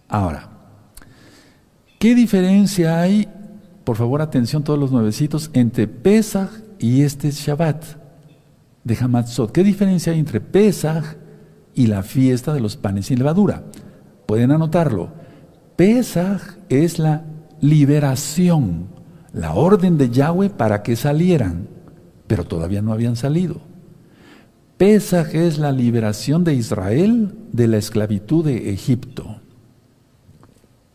[0.08, 0.48] Ahora,
[1.98, 3.28] ¿qué diferencia hay,
[3.84, 7.84] por favor atención todos los nuevecitos, entre Pesach y este Shabbat
[8.84, 9.52] de Hamatzot?
[9.52, 11.04] ¿Qué diferencia hay entre Pesach
[11.78, 13.62] y la fiesta de los panes sin levadura.
[14.26, 15.11] Pueden anotarlo.
[15.76, 17.22] Pesaj es la
[17.61, 18.88] liberación,
[19.32, 21.68] la orden de Yahweh para que salieran,
[22.26, 23.60] pero todavía no habían salido.
[24.76, 29.40] Pesaj es la liberación de Israel de la esclavitud de Egipto.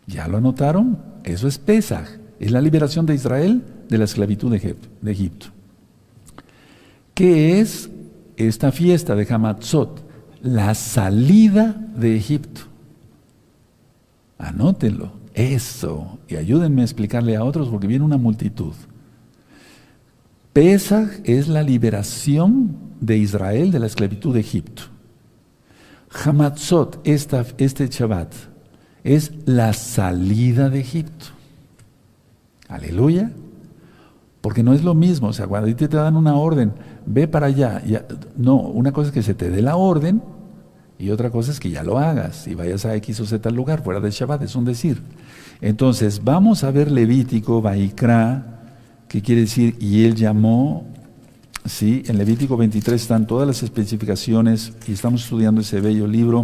[0.08, 0.98] ¿Ya lo anotaron?
[1.24, 2.08] Eso es Pesaj,
[2.40, 5.48] es la liberación de Israel de la esclavitud de Egipto.
[7.14, 7.90] ¿Qué es
[8.38, 10.04] esta fiesta de Hamatzot?
[10.44, 12.62] la salida de Egipto.
[14.38, 18.74] Anótenlo, eso, y ayúdenme a explicarle a otros porque viene una multitud.
[20.54, 24.84] Pesach es la liberación de Israel de la esclavitud de Egipto.
[26.24, 28.34] Hamatzot, esta, este Shabbat,
[29.04, 31.26] es la salida de Egipto.
[32.68, 33.32] Aleluya.
[34.42, 36.74] Porque no es lo mismo, o sea, cuando te dan una orden,
[37.06, 37.82] ve para allá.
[38.36, 40.22] no, una cosa es que se te dé la orden
[41.00, 43.84] y otra cosa es que ya lo hagas y vayas a X o Z lugar,
[43.84, 45.02] fuera del Shabbat, es un decir.
[45.64, 48.60] Entonces, vamos a ver Levítico, Baikra,
[49.08, 50.86] que quiere decir, y él llamó,
[51.64, 56.44] sí, en Levítico 23 están todas las especificaciones y estamos estudiando ese bello libro.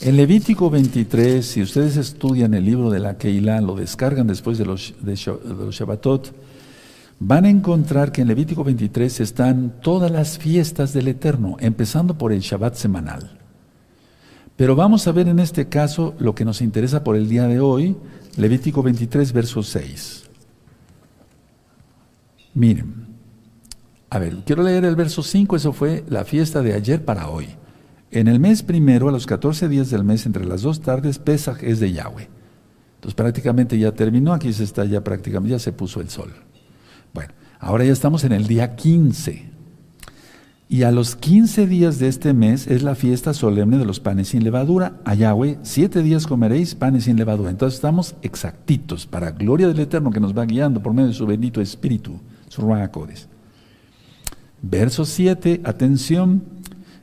[0.00, 4.64] En Levítico 23, si ustedes estudian el libro de la Keilah, lo descargan después de
[4.64, 6.32] los, de los Shabbatot,
[7.18, 12.32] van a encontrar que en Levítico 23 están todas las fiestas del Eterno, empezando por
[12.32, 13.45] el Shabbat semanal.
[14.56, 17.60] Pero vamos a ver en este caso lo que nos interesa por el día de
[17.60, 17.96] hoy,
[18.36, 20.24] Levítico 23, verso 6.
[22.54, 23.06] Miren,
[24.08, 27.48] a ver, quiero leer el verso 5, eso fue la fiesta de ayer para hoy.
[28.10, 31.62] En el mes primero, a los 14 días del mes, entre las dos tardes, Pesach
[31.62, 32.28] es de Yahweh.
[32.94, 36.32] Entonces prácticamente ya terminó, aquí se está ya prácticamente, ya se puso el sol.
[37.12, 39.55] Bueno, ahora ya estamos en el día 15.
[40.68, 44.28] Y a los 15 días de este mes es la fiesta solemne de los panes
[44.28, 45.00] sin levadura.
[45.04, 47.50] A Yahweh, siete días comeréis panes sin levadura.
[47.50, 51.24] Entonces estamos exactitos para gloria del Eterno que nos va guiando por medio de su
[51.24, 53.28] bendito Espíritu, su Ruacodes.
[54.60, 56.42] Verso 7, atención.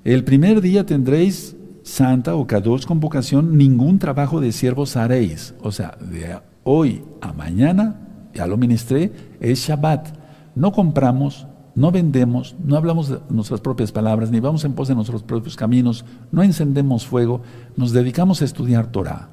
[0.03, 5.53] El primer día tendréis santa o kadosh convocación, ningún trabajo de siervos haréis.
[5.61, 8.01] O sea, de hoy a mañana
[8.33, 10.07] ya lo ministré, es Shabbat.
[10.55, 14.95] No compramos, no vendemos, no hablamos de nuestras propias palabras, ni vamos en pos de
[14.95, 17.41] nuestros propios caminos, no encendemos fuego,
[17.75, 19.29] nos dedicamos a estudiar Torah.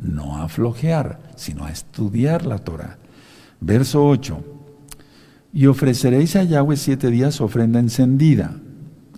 [0.00, 2.98] No a flojear, sino a estudiar la Torah.
[3.60, 4.42] Verso 8.
[5.52, 8.56] Y ofreceréis a Yahweh siete días ofrenda encendida.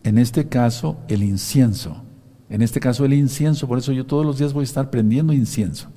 [0.05, 2.05] En este caso, el incienso.
[2.51, 3.67] En este caso, el incienso.
[3.67, 5.89] Por eso yo todos los días voy a estar prendiendo incienso.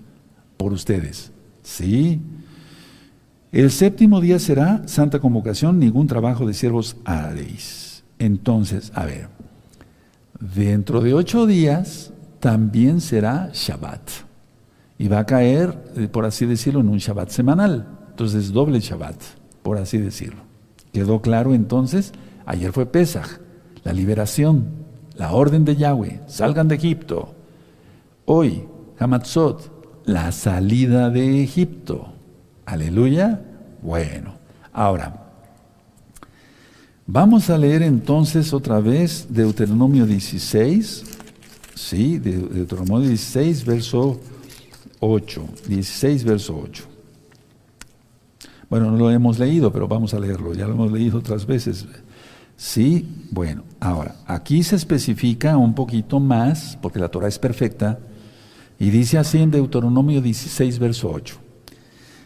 [0.58, 1.32] Por ustedes.
[1.62, 2.22] ¿Sí?
[3.52, 8.04] El séptimo día será santa convocación, ningún trabajo de siervos haréis.
[8.20, 9.30] Entonces, a ver,
[10.40, 14.02] dentro de ocho días también será Shabbat.
[15.00, 17.88] Y va a caer, eh, por así decirlo, en un Shabbat semanal.
[18.12, 19.16] Entonces, doble Shabbat,
[19.64, 20.42] por así decirlo.
[20.94, 22.12] ¿Quedó claro entonces?
[22.46, 23.40] Ayer fue Pesach,
[23.84, 24.66] la liberación,
[25.16, 27.34] la orden de Yahweh, salgan de Egipto.
[28.26, 28.64] Hoy,
[29.00, 32.09] Hamatzot, la salida de Egipto.
[32.70, 33.42] Aleluya.
[33.82, 34.36] Bueno,
[34.72, 35.26] ahora,
[37.08, 41.04] vamos a leer entonces otra vez Deuteronomio 16,
[41.74, 44.20] sí, Deuteronomio 16, verso
[45.00, 46.84] 8, 16, verso 8.
[48.70, 51.88] Bueno, no lo hemos leído, pero vamos a leerlo, ya lo hemos leído otras veces.
[52.56, 57.98] Sí, bueno, ahora, aquí se especifica un poquito más, porque la Torah es perfecta,
[58.78, 61.49] y dice así en Deuteronomio 16, verso 8.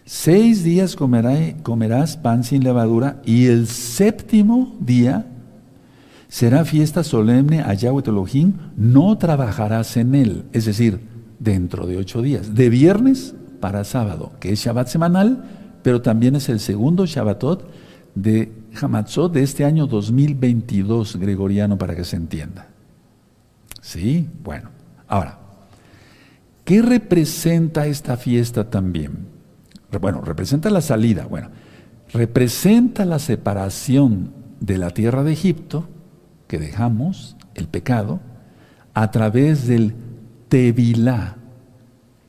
[0.06, 5.28] Seis días comerás pan sin levadura y el séptimo día
[6.28, 11.00] será fiesta solemne a Yahweh Elohim, no trabajarás en él, es decir,
[11.40, 15.46] dentro de ocho días, de viernes para sábado, que es Shabbat semanal,
[15.84, 17.70] pero también es el segundo Shabbatot
[18.16, 22.68] de Hamatzot de este año 2022 gregoriano para que se entienda.
[23.80, 24.28] ¿Sí?
[24.44, 24.70] Bueno,
[25.08, 25.40] ahora,
[26.66, 29.33] ¿qué representa esta fiesta también?
[30.00, 31.50] Bueno, representa la salida, bueno,
[32.12, 35.88] representa la separación de la tierra de Egipto,
[36.48, 38.20] que dejamos, el pecado,
[38.94, 39.96] a través del
[40.50, 41.38] Tevilá.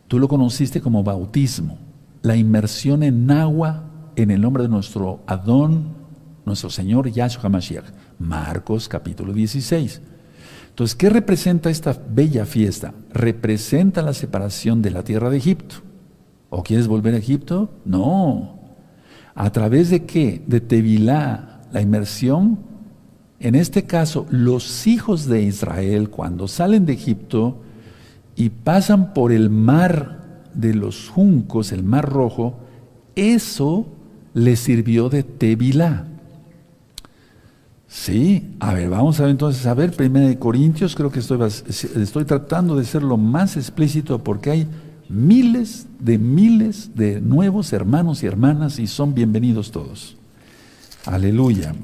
[0.09, 1.79] Tú lo conociste como bautismo,
[2.22, 5.94] la inmersión en agua en el nombre de nuestro Adón,
[6.44, 7.87] nuestro Señor Yahshua Mashiach.
[8.18, 10.00] Marcos capítulo 16.
[10.70, 12.94] Entonces, ¿qué representa esta bella fiesta?
[13.12, 15.77] Representa la separación de la tierra de Egipto.
[16.50, 17.70] ¿O quieres volver a Egipto?
[17.85, 18.59] No.
[19.35, 20.42] ¿A través de qué?
[20.46, 22.59] De Tevilá, la inmersión.
[23.40, 27.61] En este caso, los hijos de Israel, cuando salen de Egipto
[28.37, 32.54] y pasan por el mar de los juncos, el mar rojo,
[33.16, 33.87] eso
[34.35, 36.07] les sirvió de Tevilá.
[37.87, 41.38] Sí, a ver, vamos a ver entonces, a ver, Primera de Corintios, creo que estoy,
[41.46, 44.66] estoy tratando de ser lo más explícito porque hay
[45.08, 50.16] miles de miles de nuevos hermanos y hermanas y son bienvenidos todos.
[51.06, 51.74] Aleluya.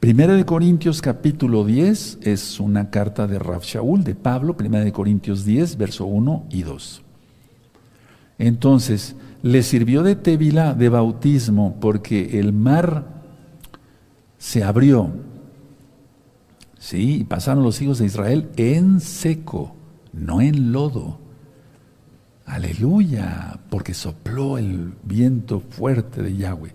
[0.00, 4.92] Primera de Corintios capítulo 10 es una carta de Raf Shaul, de Pablo, Primera de
[4.92, 7.02] Corintios 10, verso 1 y 2.
[8.38, 13.22] Entonces, le sirvió de tevila, de bautismo, porque el mar
[14.38, 15.12] se abrió.
[16.78, 19.74] Sí, y pasaron los hijos de Israel en seco,
[20.14, 21.19] no en lodo.
[22.50, 26.72] Aleluya, porque sopló el viento fuerte de Yahweh.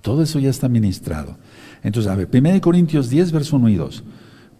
[0.00, 1.36] Todo eso ya está ministrado.
[1.82, 4.04] Entonces, a ver, 1 Corintios 10, verso 1 y 2.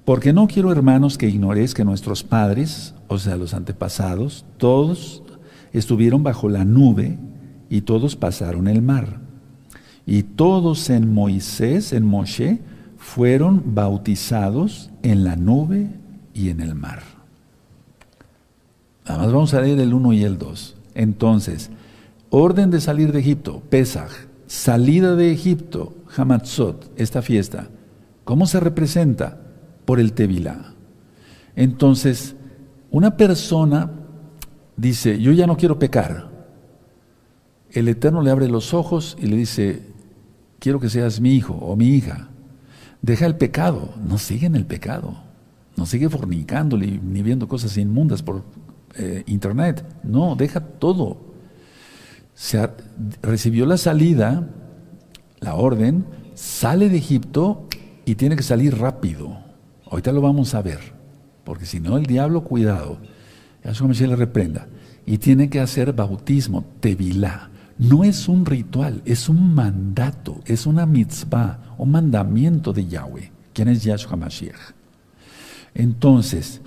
[0.04, 5.22] Porque no quiero, hermanos, que ignoréis que nuestros padres, o sea, los antepasados, todos
[5.72, 7.18] estuvieron bajo la nube
[7.70, 9.20] y todos pasaron el mar.
[10.04, 12.60] Y todos en Moisés, en Moshe,
[12.98, 15.88] fueron bautizados en la nube
[16.34, 17.17] y en el mar.
[19.09, 20.77] Nada más vamos a leer el 1 y el 2.
[20.94, 21.71] Entonces,
[22.29, 24.11] orden de salir de Egipto, Pesach,
[24.47, 27.71] salida de Egipto, Hamatzot, esta fiesta.
[28.25, 29.40] ¿Cómo se representa?
[29.87, 30.75] Por el Tevilá.
[31.57, 32.37] Entonces,
[32.90, 33.90] una persona
[34.77, 36.29] dice, yo ya no quiero pecar.
[37.71, 39.85] El Eterno le abre los ojos y le dice,
[40.59, 42.29] quiero que seas mi hijo o mi hija.
[43.01, 45.14] Deja el pecado, no sigue en el pecado,
[45.77, 48.42] no sigue fornicando ni viendo cosas inmundas por
[48.98, 49.84] eh, internet.
[50.02, 51.18] No, deja todo.
[52.34, 52.68] Se
[53.22, 54.48] recibió la salida,
[55.40, 57.68] la orden, sale de Egipto
[58.04, 59.38] y tiene que salir rápido.
[59.90, 60.80] Ahorita lo vamos a ver,
[61.44, 62.98] porque si no el diablo, cuidado,
[63.62, 64.66] eso se le reprenda.
[65.06, 67.50] Y tiene que hacer bautismo, tevilá.
[67.78, 73.68] No es un ritual, es un mandato, es una mitzvah, un mandamiento de Yahweh, quien
[73.68, 74.74] es Yahshua Mashiach.
[75.74, 76.61] Entonces,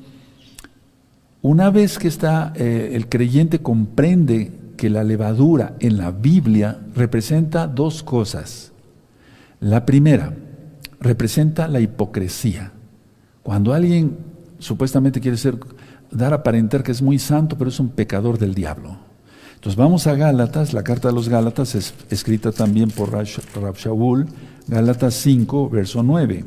[1.42, 7.68] una vez que está eh, el creyente comprende que la levadura en la Biblia representa
[7.68, 8.72] dos cosas.
[9.60, 10.34] La primera,
[11.00, 12.72] representa la hipocresía.
[13.44, 14.18] Cuando alguien
[14.60, 15.58] supuestamente quiere ser,
[16.12, 18.98] dar a aparentar que es muy santo, pero es un pecador del diablo.
[19.56, 24.28] Entonces vamos a Gálatas, la carta de los Gálatas es escrita también por Rab Shaul,
[24.68, 26.44] Gálatas 5, verso 9.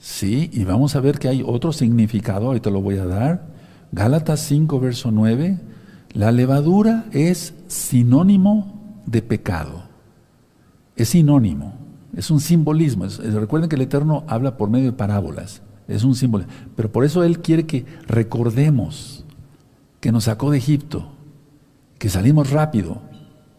[0.00, 3.48] Sí, y vamos a ver que hay otro significado, ahorita lo voy a dar.
[3.92, 5.60] Gálatas 5, verso 9.
[6.14, 9.82] La levadura es sinónimo de pecado.
[10.96, 11.74] Es sinónimo,
[12.16, 13.06] es un simbolismo.
[13.06, 15.60] recuerden que el Eterno habla por medio de parábolas.
[15.86, 16.46] Es un símbolo.
[16.76, 19.26] Pero por eso Él quiere que recordemos
[20.00, 21.12] que nos sacó de Egipto,
[21.98, 23.02] que salimos rápido,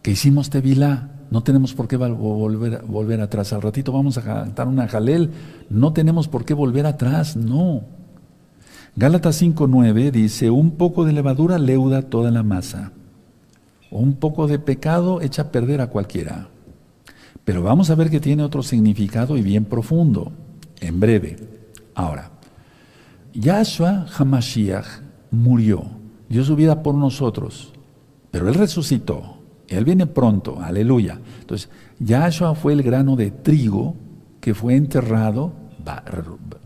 [0.02, 3.54] que hicimos Tevilá, no tenemos por qué volver, volver atrás.
[3.54, 5.32] Al ratito vamos a cantar una jalel.
[5.70, 7.84] No tenemos por qué volver atrás, no.
[8.98, 12.92] Gálatas 5.9 dice, un poco de levadura leuda toda la masa.
[13.90, 16.50] Un poco de pecado echa a perder a cualquiera.
[17.46, 20.34] Pero vamos a ver que tiene otro significado y bien profundo,
[20.82, 21.38] en breve.
[21.96, 22.30] Ahora,
[23.34, 24.86] Yahshua Hamashiach
[25.32, 25.86] murió,
[26.28, 27.72] dio su vida por nosotros,
[28.32, 29.41] pero Él resucitó.
[29.78, 31.20] Él viene pronto, aleluya.
[31.40, 31.70] Entonces,
[32.00, 33.96] Yahshua fue el grano de trigo
[34.40, 35.54] que fue enterrado,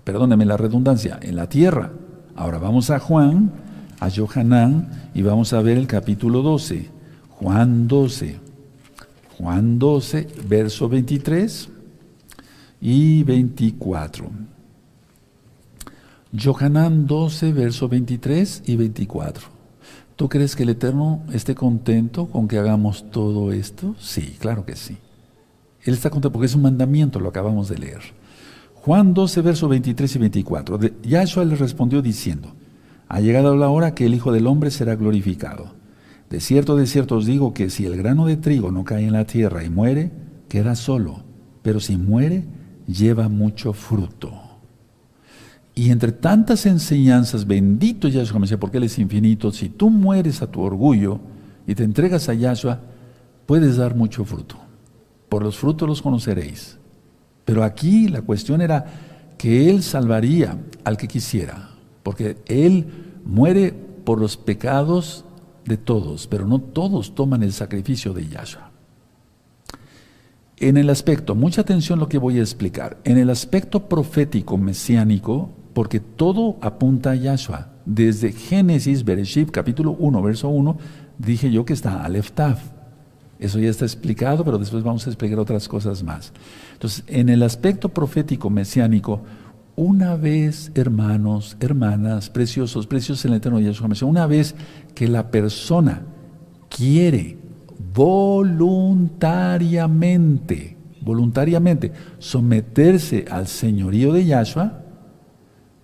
[0.04, 1.92] perdóneme la redundancia, en la tierra.
[2.36, 3.52] Ahora vamos a Juan,
[4.00, 6.90] a Johanán, y vamos a ver el capítulo 12.
[7.30, 8.38] Juan 12.
[9.38, 11.70] Juan 12, verso 23.
[12.82, 14.30] y 24.
[16.32, 19.55] Yohanan 12, verso 23 y 24.
[20.16, 23.96] ¿Tú crees que el Eterno esté contento con que hagamos todo esto?
[24.00, 24.98] Sí, claro que sí.
[25.84, 28.02] Él está contento porque es un mandamiento, lo acabamos de leer.
[28.76, 30.80] Juan 12, verso 23 y 24.
[31.04, 32.54] Yahshua le respondió diciendo,
[33.10, 35.74] ha llegado la hora que el Hijo del Hombre será glorificado.
[36.30, 39.14] De cierto, de cierto os digo que si el grano de trigo no cae en
[39.14, 40.12] la tierra y muere,
[40.48, 41.24] queda solo,
[41.62, 42.46] pero si muere,
[42.88, 44.45] lleva mucho fruto.
[45.78, 50.62] Y entre tantas enseñanzas, bendito Yahshua porque Él es infinito, si tú mueres a tu
[50.62, 51.20] orgullo
[51.68, 52.80] y te entregas a Yahshua,
[53.46, 54.56] puedes dar mucho fruto.
[55.28, 56.78] Por los frutos los conoceréis.
[57.44, 58.86] Pero aquí la cuestión era
[59.38, 61.72] que Él salvaría al que quisiera,
[62.04, 62.88] porque Él
[63.26, 63.74] muere
[64.06, 65.26] por los pecados
[65.66, 68.72] de todos, pero no todos toman el sacrificio de Yahshua.
[70.58, 75.50] En el aspecto, mucha atención lo que voy a explicar, en el aspecto profético mesiánico,
[75.76, 77.68] porque todo apunta a Yahshua.
[77.86, 80.78] Desde Génesis, Bereshit, capítulo 1, verso 1,
[81.20, 82.58] dije yo que está Aleph Tav.
[83.40, 86.32] Eso ya está explicado, pero después vamos a explicar otras cosas más.
[86.72, 89.24] Entonces, en el aspecto profético mesiánico,
[89.76, 94.56] una vez, hermanos, hermanas, preciosos, preciosos en el eterno Yahshua una vez
[94.96, 96.04] que la persona
[96.70, 97.38] quiere
[97.94, 104.85] voluntariamente, voluntariamente, someterse al señorío de Yahshua,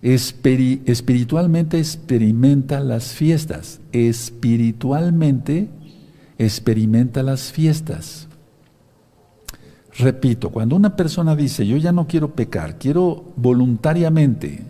[0.02, 5.70] espiritualmente experimenta las fiestas, espiritualmente
[6.38, 8.28] experimenta las fiestas.
[9.96, 14.64] Repito, cuando una persona dice, yo ya no quiero pecar, quiero voluntariamente,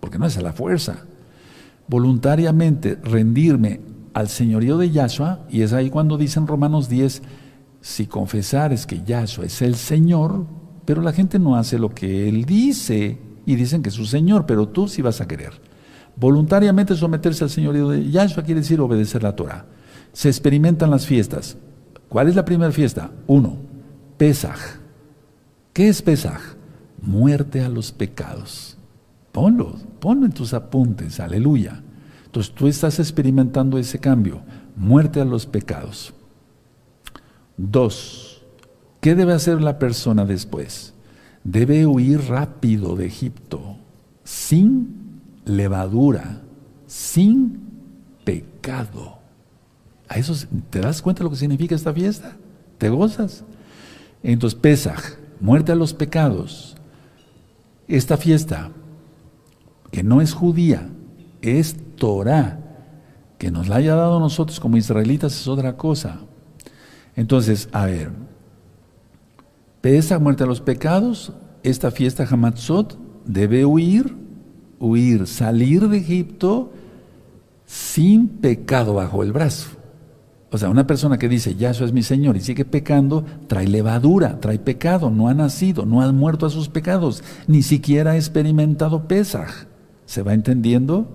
[0.00, 1.04] porque no es a la fuerza,
[1.88, 3.80] voluntariamente rendirme
[4.14, 7.22] al señorío de Yahshua, y es ahí cuando dicen Romanos 10,
[7.80, 10.46] si confesares que Yahshua es el Señor,
[10.84, 14.46] pero la gente no hace lo que Él dice, y dicen que es su Señor,
[14.46, 15.52] pero tú sí vas a querer.
[16.16, 19.66] Voluntariamente someterse al señorío de Yahshua quiere decir obedecer la Torah.
[20.12, 21.56] Se experimentan las fiestas.
[22.08, 23.10] ¿Cuál es la primera fiesta?
[23.26, 23.56] Uno,
[24.18, 24.58] Pesaj.
[25.72, 26.40] ¿Qué es Pesaj?
[27.00, 28.76] Muerte a los pecados.
[29.32, 31.82] Ponlo, ponlo en tus apuntes, aleluya.
[32.26, 34.42] Entonces tú estás experimentando ese cambio,
[34.76, 36.12] muerte a los pecados.
[37.56, 38.42] Dos,
[39.00, 40.94] ¿qué debe hacer la persona después?
[41.44, 43.76] Debe huir rápido de Egipto,
[44.22, 46.42] sin levadura,
[46.86, 47.60] sin
[48.24, 49.18] pecado.
[50.08, 50.34] ¿A eso,
[50.70, 52.36] ¿Te das cuenta de lo que significa esta fiesta?
[52.78, 53.44] ¿Te gozas?
[54.22, 55.02] Entonces, Pesaj,
[55.40, 56.76] muerte a los pecados.
[57.88, 58.70] Esta fiesta,
[59.90, 60.88] que no es judía,
[61.40, 62.58] es Torah.
[63.38, 66.20] Que nos la haya dado nosotros como israelitas es otra cosa.
[67.16, 68.12] Entonces, a ver,
[69.82, 74.16] pesa muerte a los pecados, esta fiesta Hamatzot debe huir,
[74.78, 76.72] huir, salir de Egipto
[77.66, 79.68] sin pecado bajo el brazo.
[80.50, 84.38] O sea, una persona que dice, Yahshua es mi Señor y sigue pecando, trae levadura,
[84.38, 89.08] trae pecado, no ha nacido, no ha muerto a sus pecados, ni siquiera ha experimentado
[89.08, 89.50] Pesaj.
[90.04, 91.08] ¿Se va entendiendo?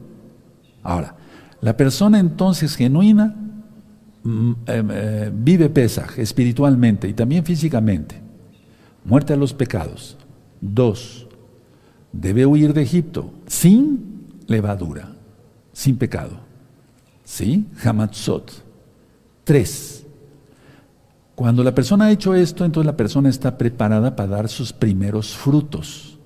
[0.82, 1.16] Ahora,
[1.62, 3.36] la persona entonces genuina
[4.24, 8.27] mm, em, eh, vive Pesaj espiritualmente y también físicamente.
[9.08, 10.18] Muerte a los pecados.
[10.60, 11.28] Dos,
[12.12, 15.14] debe huir de Egipto sin levadura,
[15.72, 16.38] sin pecado.
[17.24, 17.66] ¿Sí?
[17.84, 18.52] Hamatzot.
[19.44, 20.06] Tres,
[21.36, 25.38] cuando la persona ha hecho esto, entonces la persona está preparada para dar sus primeros
[25.38, 26.18] frutos.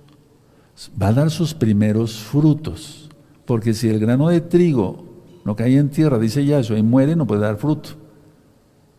[1.00, 3.10] Va a dar sus primeros frutos.
[3.46, 5.04] Porque si el grano de trigo
[5.44, 7.90] no cae en tierra, dice Yahshua, y muere, no puede dar fruto.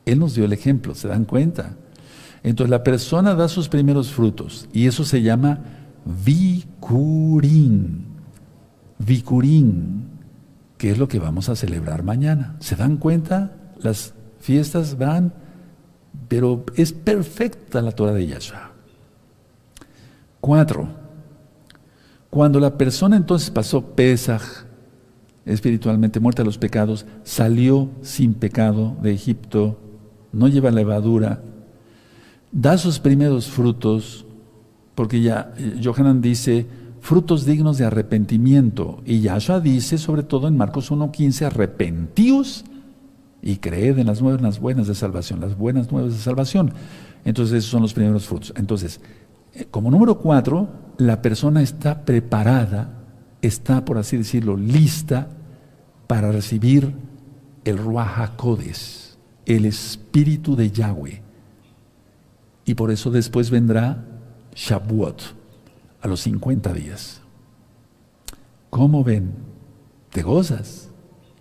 [0.05, 1.77] Él nos dio el ejemplo, ¿se dan cuenta?
[2.43, 5.61] Entonces la persona da sus primeros frutos y eso se llama
[6.25, 8.07] vicurín.
[8.99, 10.09] Vicurín,
[10.77, 12.57] que es lo que vamos a celebrar mañana.
[12.61, 13.53] ¿Se dan cuenta?
[13.81, 15.33] Las fiestas van,
[16.29, 18.73] pero es perfecta la Torah de Yahshua.
[20.41, 20.89] Cuatro,
[22.31, 24.43] cuando la persona entonces pasó Pesaj,
[25.45, 29.79] espiritualmente muerta a los pecados, salió sin pecado de Egipto,
[30.33, 31.43] no lleva levadura,
[32.53, 34.27] da sus primeros frutos,
[34.95, 36.67] porque ya Johanan dice,
[37.01, 42.65] frutos dignos de arrepentimiento, y Yahshua dice, sobre todo en Marcos 1.15, arrepentíos
[43.43, 46.73] y creed en las buenas buenas de salvación, las buenas nuevas de salvación.
[47.25, 48.53] Entonces esos son los primeros frutos.
[48.57, 49.01] Entonces,
[49.55, 53.03] eh, como número cuatro, la persona está preparada,
[53.41, 55.29] está, por así decirlo, lista
[56.07, 56.95] para recibir
[57.65, 58.39] el Ruach
[59.47, 61.22] el Espíritu de Yahweh.
[62.73, 64.03] Y por eso después vendrá
[64.55, 65.21] Shavuot,
[66.01, 67.21] a los 50 días.
[68.71, 69.35] ¿Cómo ven?
[70.09, 70.89] ¿Te gozas?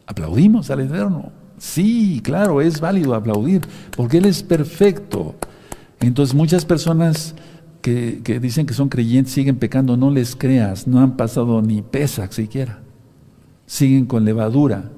[0.05, 1.31] ¿Aplaudimos al Eterno?
[1.57, 3.61] Sí, claro, es válido aplaudir,
[3.95, 5.35] porque Él es perfecto.
[6.01, 7.33] Entonces muchas personas
[7.81, 12.29] que, dicen que son creyentes siguen pecando, no les creas, no han pasado ni pesa
[12.29, 12.81] siquiera.
[13.65, 14.91] Siguen con levadura,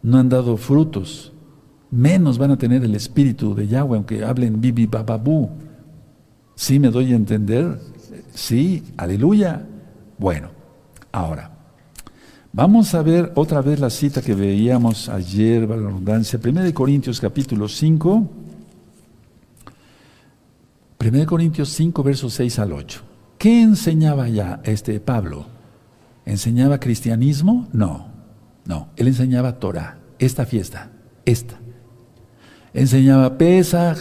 [0.00, 1.32] no han dado frutos,
[1.90, 5.50] menos van a tener el espíritu de Yahweh, aunque hablen bibi bababú.
[6.54, 7.80] ¿Sí me doy a entender?
[8.34, 9.66] Sí, aleluya.
[10.18, 10.50] Bueno,
[11.10, 11.50] ahora,
[12.52, 17.68] vamos a ver otra vez la cita que veíamos ayer, la redundancia, 1 Corintios capítulo
[17.68, 18.30] 5,
[21.00, 23.00] 1 Corintios 5, versos 6 al 8.
[23.38, 25.46] ¿Qué enseñaba ya este Pablo?
[26.24, 27.66] ¿Enseñaba cristianismo?
[27.72, 28.06] No,
[28.64, 30.90] no, él enseñaba Torah, esta fiesta,
[31.24, 31.58] esta.
[32.72, 33.98] Enseñaba Pesach,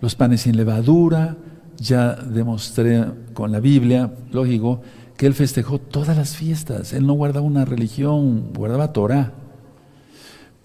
[0.00, 1.36] los panes sin levadura,
[1.78, 4.82] ya demostré con la Biblia, lógico,
[5.16, 9.32] que él festejó todas las fiestas, él no guardaba una religión, guardaba Torah.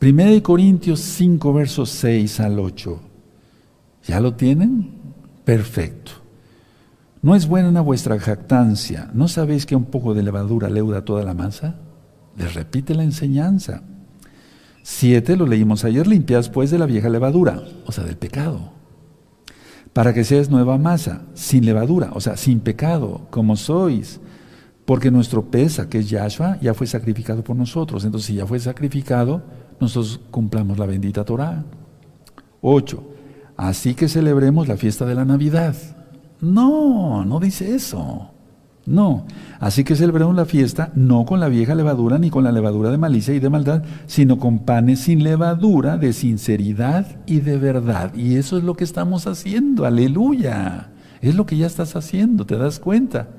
[0.02, 3.00] 1 Corintios 5, versos 6 al 8.
[4.06, 4.92] ¿Ya lo tienen?
[5.46, 6.12] Perfecto.
[7.22, 9.10] ¿No es buena vuestra jactancia?
[9.14, 11.76] ¿No sabéis que un poco de levadura leuda toda la masa?
[12.38, 13.82] Les repite la enseñanza.
[14.82, 18.74] Siete, lo leímos ayer, limpias pues de la vieja levadura, o sea, del pecado.
[19.94, 24.20] Para que seas nueva masa, sin levadura, o sea, sin pecado, como sois.
[24.86, 28.04] Porque nuestro pesa, que es Yahshua, ya fue sacrificado por nosotros.
[28.04, 29.44] Entonces, si ya fue sacrificado,
[29.80, 31.64] nosotros cumplamos la bendita Torah.
[32.62, 33.04] Ocho,
[33.56, 35.76] así que celebremos la fiesta de la Navidad.
[36.42, 38.33] No, no dice eso.
[38.86, 39.26] No,
[39.62, 42.98] así que celebremos la fiesta no con la vieja levadura ni con la levadura de
[42.98, 48.14] malicia y de maldad, sino con panes sin levadura, de sinceridad y de verdad.
[48.14, 50.90] Y eso es lo que estamos haciendo, aleluya.
[51.22, 53.30] Es lo que ya estás haciendo, ¿te das cuenta?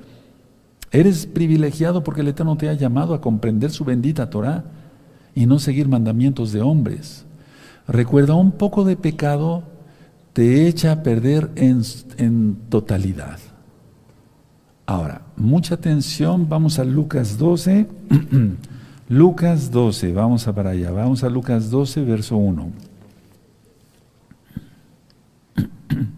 [0.91, 4.65] Eres privilegiado porque el Eterno te ha llamado a comprender su bendita Torah
[5.35, 7.27] y no seguir mandamientos de hombres.
[7.87, 9.65] Recuerda, un poco de pecado
[10.33, 11.83] te echa a perder en,
[12.17, 13.39] en totalidad.
[14.87, 17.87] Ahora, mucha atención, vamos a Lucas 12.
[19.09, 22.73] Lucas 12, vamos a para allá, vamos a Lucas 12, verso 1.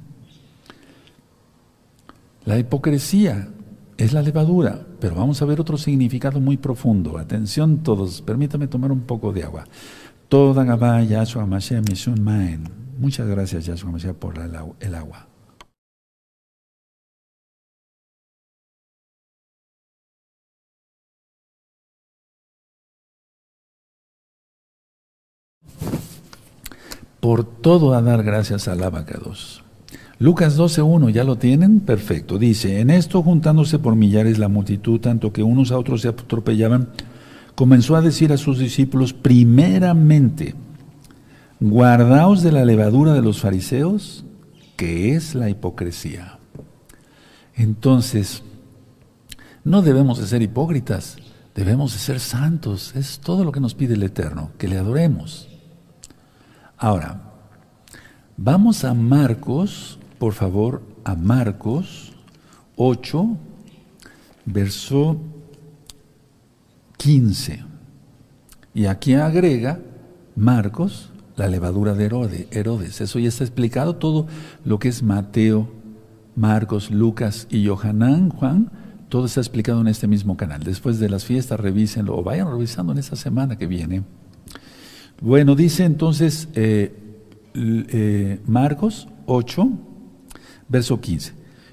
[2.45, 3.49] La hipocresía
[3.97, 7.19] es la levadura, pero vamos a ver otro significado muy profundo.
[7.19, 9.65] Atención todos, permítame tomar un poco de agua.
[10.29, 10.65] Toda
[11.05, 11.83] Yahshua Mashiach
[12.99, 14.35] Muchas gracias Yahshua Mashiach por
[14.81, 15.27] el agua.
[27.27, 29.65] Por todo a dar gracias al abacados.
[30.21, 31.81] Lucas 12.1, ¿ya lo tienen?
[31.81, 32.39] Perfecto.
[32.39, 36.91] Dice, en esto juntándose por millares la multitud, tanto que unos a otros se atropellaban,
[37.57, 40.55] comenzó a decir a sus discípulos, primeramente,
[41.59, 44.25] guardaos de la levadura de los fariseos,
[44.77, 46.39] que es la hipocresía.
[47.57, 48.45] Entonces,
[49.65, 51.17] no debemos de ser hipócritas,
[51.57, 52.95] debemos de ser santos.
[52.95, 55.49] Es todo lo que nos pide el Eterno, que le adoremos.
[56.79, 57.23] Ahora,
[58.37, 62.13] vamos a Marcos, por favor, a Marcos
[62.77, 63.37] 8,
[64.45, 65.17] verso
[66.99, 67.65] 15.
[68.75, 69.81] Y aquí agrega
[70.35, 73.01] Marcos la levadura de Herodes.
[73.01, 74.27] Eso ya está explicado todo
[74.65, 75.69] lo que es Mateo,
[76.35, 78.71] Marcos, Lucas y Johanán, Juan.
[79.09, 80.63] Todo está explicado en este mismo canal.
[80.63, 84.03] Después de las fiestas, revísenlo o vayan revisando en esta semana que viene.
[85.21, 86.95] Bueno, dice entonces eh,
[87.55, 89.69] eh, Marcos 8,
[90.69, 91.33] verso 15.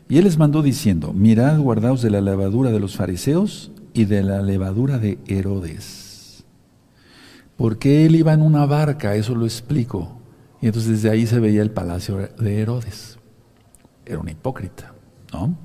[0.10, 4.24] Y él les mandó diciendo, mirad, guardaos de la levadura de los fariseos y de
[4.24, 6.46] la levadura de Herodes.
[7.58, 10.18] Porque él iba en una barca, eso lo explico.
[10.62, 13.20] Y entonces desde ahí se veía el palacio de Herodes.
[14.06, 14.94] Era un hipócrita,
[15.32, 15.58] ¿no?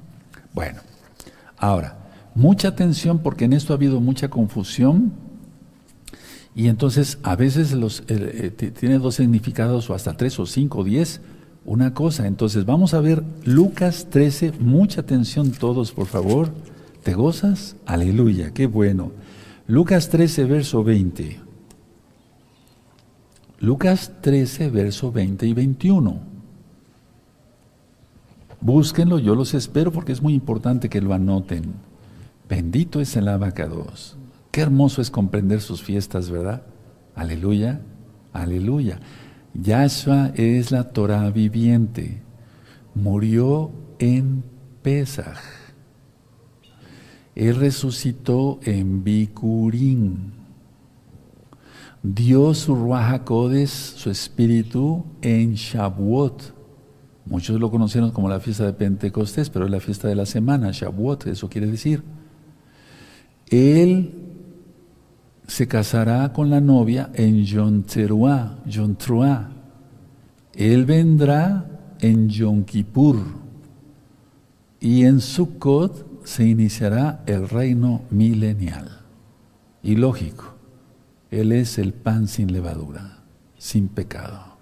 [0.53, 0.81] Bueno,
[1.57, 1.99] ahora,
[2.35, 5.13] mucha atención porque en esto ha habido mucha confusión
[6.59, 10.85] y entonces a veces los, eh, tiene dos significados o hasta tres o cinco o
[10.85, 11.21] diez,
[11.65, 12.27] una cosa.
[12.27, 16.51] Entonces vamos a ver Lucas 13, mucha atención todos por favor.
[17.05, 17.77] ¿Te gozas?
[17.87, 19.13] Aleluya, qué bueno.
[19.69, 21.39] Lucas 13, verso 20.
[23.61, 26.21] Lucas 13, verso 20 y 21.
[28.61, 31.75] Búsquenlo, yo los espero porque es muy importante que lo anoten.
[32.49, 34.18] Bendito es el abacados.
[34.59, 36.63] Qué hermoso es comprender sus fiestas, ¿verdad?
[37.15, 37.81] Aleluya,
[38.33, 38.99] aleluya.
[39.55, 42.23] Yahshua es la Torah viviente.
[42.93, 44.43] Murió en
[44.83, 45.39] Pesaj.
[47.37, 50.33] Él resucitó en Bikurín.
[52.03, 53.23] Dio su Ruach
[53.69, 56.53] su espíritu, en Shavuot.
[57.27, 60.73] Muchos lo conocieron como la fiesta de Pentecostés, pero es la fiesta de la semana,
[60.73, 62.03] Shavuot, eso quiere decir.
[63.51, 64.28] Él
[65.49, 68.59] se casará con la novia en Yom Teruah,
[70.55, 71.67] Él vendrá
[72.01, 72.65] en Yom
[74.79, 79.01] y en Sukkot se iniciará el reino milenial.
[79.83, 80.55] Y lógico,
[81.31, 83.23] Él es el pan sin levadura,
[83.57, 84.59] sin pecado.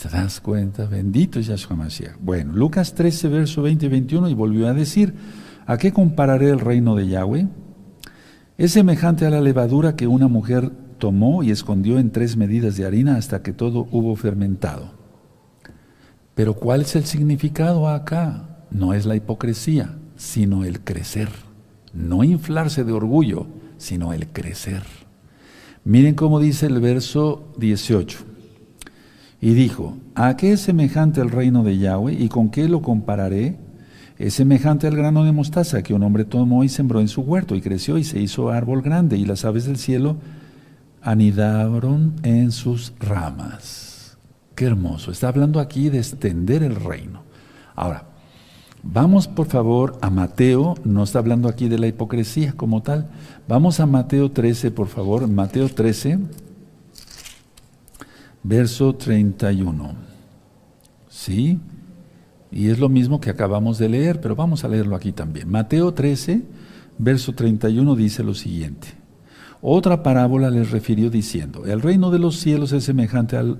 [0.00, 0.84] ¿Te das cuenta?
[0.84, 2.18] Bendito Yahshua Mashiach.
[2.20, 5.14] Bueno, Lucas 13, verso 20 y 21, y volvió a decir,
[5.66, 7.48] ¿a qué compararé el reino de Yahweh?
[8.58, 12.84] Es semejante a la levadura que una mujer tomó y escondió en tres medidas de
[12.84, 14.90] harina hasta que todo hubo fermentado.
[16.34, 18.64] Pero ¿cuál es el significado acá?
[18.72, 21.28] No es la hipocresía, sino el crecer.
[21.94, 23.46] No inflarse de orgullo,
[23.76, 24.82] sino el crecer.
[25.84, 28.18] Miren cómo dice el verso 18.
[29.40, 33.56] Y dijo, ¿a qué es semejante el reino de Yahweh y con qué lo compararé?
[34.18, 37.54] Es semejante al grano de mostaza que un hombre tomó y sembró en su huerto
[37.54, 40.16] y creció y se hizo árbol grande y las aves del cielo
[41.02, 44.18] anidaron en sus ramas.
[44.56, 45.12] Qué hermoso.
[45.12, 47.22] Está hablando aquí de extender el reino.
[47.76, 48.06] Ahora,
[48.82, 53.08] vamos por favor a Mateo, no está hablando aquí de la hipocresía como tal.
[53.46, 55.28] Vamos a Mateo 13, por favor.
[55.28, 56.18] Mateo 13,
[58.42, 59.92] verso 31.
[61.08, 61.60] ¿Sí?
[62.50, 65.50] Y es lo mismo que acabamos de leer, pero vamos a leerlo aquí también.
[65.50, 66.42] Mateo 13,
[66.98, 68.88] verso 31 dice lo siguiente.
[69.60, 73.58] Otra parábola les refirió diciendo, el reino de los cielos es semejante al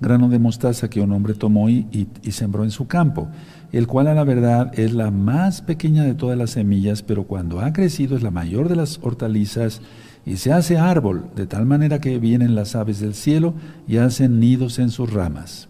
[0.00, 3.28] grano de mostaza que un hombre tomó y, sembró en su campo,
[3.72, 7.60] el cual a la verdad es la más pequeña de todas las semillas, pero cuando
[7.60, 9.82] ha crecido es la mayor de las hortalizas
[10.24, 13.54] y se hace árbol, de tal manera que vienen las aves del cielo
[13.86, 15.68] y hacen nidos en sus ramas.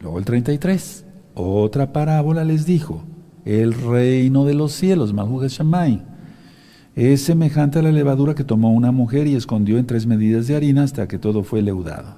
[0.00, 1.05] Luego el 33.
[1.38, 3.04] Otra parábola les dijo,
[3.44, 6.02] el reino de los cielos, Malhuga Shammai,
[6.94, 10.56] es semejante a la levadura que tomó una mujer y escondió en tres medidas de
[10.56, 12.14] harina hasta que todo fue leudado.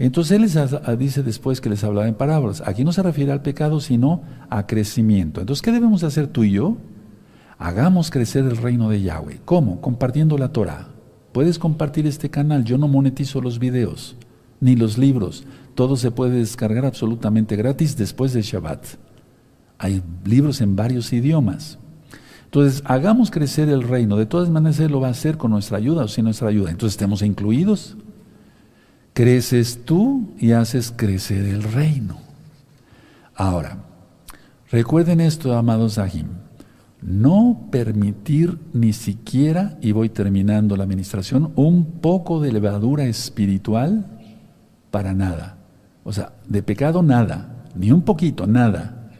[0.00, 2.60] Entonces él les dice después que les hablaba en parábolas.
[2.66, 5.40] Aquí no se refiere al pecado, sino a crecimiento.
[5.40, 6.78] Entonces, ¿qué debemos hacer tú y yo?
[7.56, 9.42] Hagamos crecer el reino de Yahweh.
[9.44, 9.80] ¿Cómo?
[9.80, 10.88] Compartiendo la Torah.
[11.30, 12.64] Puedes compartir este canal.
[12.64, 14.16] Yo no monetizo los videos
[14.60, 15.46] ni los libros.
[15.76, 18.86] Todo se puede descargar absolutamente gratis después de Shabbat.
[19.76, 21.78] Hay libros en varios idiomas.
[22.46, 24.16] Entonces, hagamos crecer el reino.
[24.16, 26.70] De todas maneras, Él lo va a hacer con nuestra ayuda o sin nuestra ayuda.
[26.70, 27.98] Entonces, estemos incluidos.
[29.12, 32.20] Creces tú y haces crecer el reino.
[33.34, 33.84] Ahora,
[34.70, 36.28] recuerden esto, amados Ahim.
[37.02, 44.06] No permitir ni siquiera, y voy terminando la administración, un poco de levadura espiritual
[44.90, 45.55] para nada.
[46.06, 49.10] O sea, de pecado nada, ni un poquito, nada.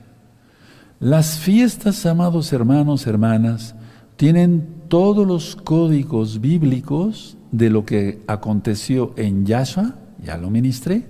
[1.01, 3.75] Las fiestas, amados hermanos, hermanas,
[4.15, 11.09] tienen todos los códigos bíblicos de lo que aconteció en Yahshua, ya lo ministré,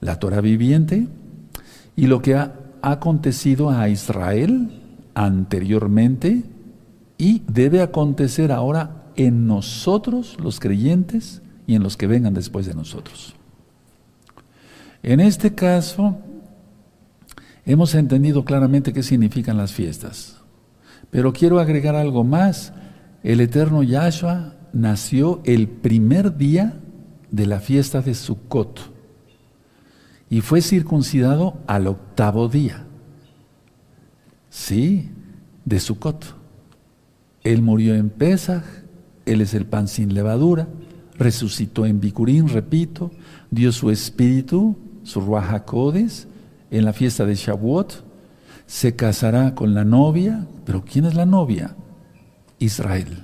[0.00, 1.08] la Torah viviente,
[1.96, 2.52] y lo que ha
[2.82, 4.82] acontecido a Israel
[5.14, 6.44] anteriormente
[7.16, 12.74] y debe acontecer ahora en nosotros, los creyentes, y en los que vengan después de
[12.74, 13.34] nosotros.
[15.06, 16.18] En este caso,
[17.64, 20.38] hemos entendido claramente qué significan las fiestas.
[21.10, 22.72] Pero quiero agregar algo más.
[23.22, 26.80] El eterno Yahshua nació el primer día
[27.30, 28.80] de la fiesta de Sukkot
[30.28, 32.84] y fue circuncidado al octavo día.
[34.50, 35.10] Sí,
[35.64, 36.34] de Sukkot.
[37.44, 38.64] Él murió en Pesach,
[39.24, 40.66] Él es el pan sin levadura,
[41.16, 43.12] resucitó en Bikurín, repito,
[43.52, 44.76] dio su espíritu
[45.06, 46.26] su Ruajacodes,
[46.70, 48.04] en la fiesta de Shavuot,
[48.66, 51.76] se casará con la novia, pero ¿quién es la novia?
[52.58, 53.22] Israel.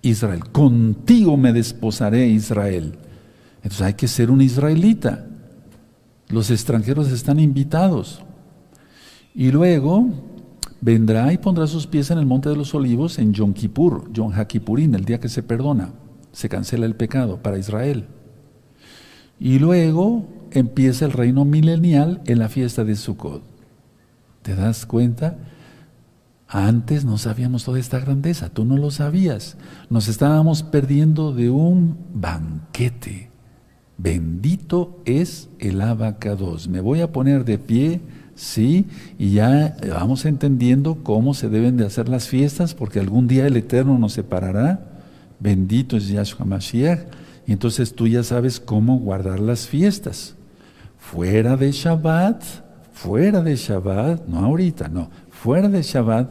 [0.00, 2.98] Israel, contigo me desposaré, Israel.
[3.56, 5.26] Entonces hay que ser un israelita.
[6.28, 8.22] Los extranjeros están invitados.
[9.34, 10.08] Y luego
[10.80, 14.32] vendrá y pondrá sus pies en el monte de los olivos en Yom Kippur, Yom
[14.32, 15.92] HaKippurín, el día que se perdona,
[16.32, 18.06] se cancela el pecado para Israel.
[19.38, 23.42] Y luego empieza el reino milenial en la fiesta de Sukkot.
[24.42, 25.38] ¿Te das cuenta?
[26.48, 29.56] Antes no sabíamos toda esta grandeza, tú no lo sabías.
[29.88, 33.30] Nos estábamos perdiendo de un banquete.
[33.98, 36.68] Bendito es el abacados.
[36.68, 38.00] Me voy a poner de pie
[38.40, 38.86] ¿sí?
[39.18, 43.56] Y ya vamos entendiendo cómo se deben de hacer las fiestas, porque algún día el
[43.56, 45.02] Eterno nos separará.
[45.38, 47.00] Bendito es Yahshua Mashiach.
[47.46, 50.36] Y entonces tú ya sabes cómo guardar las fiestas.
[51.00, 52.42] Fuera de Shabbat,
[52.92, 56.30] fuera de Shabbat, no ahorita, no, fuera de Shabbat,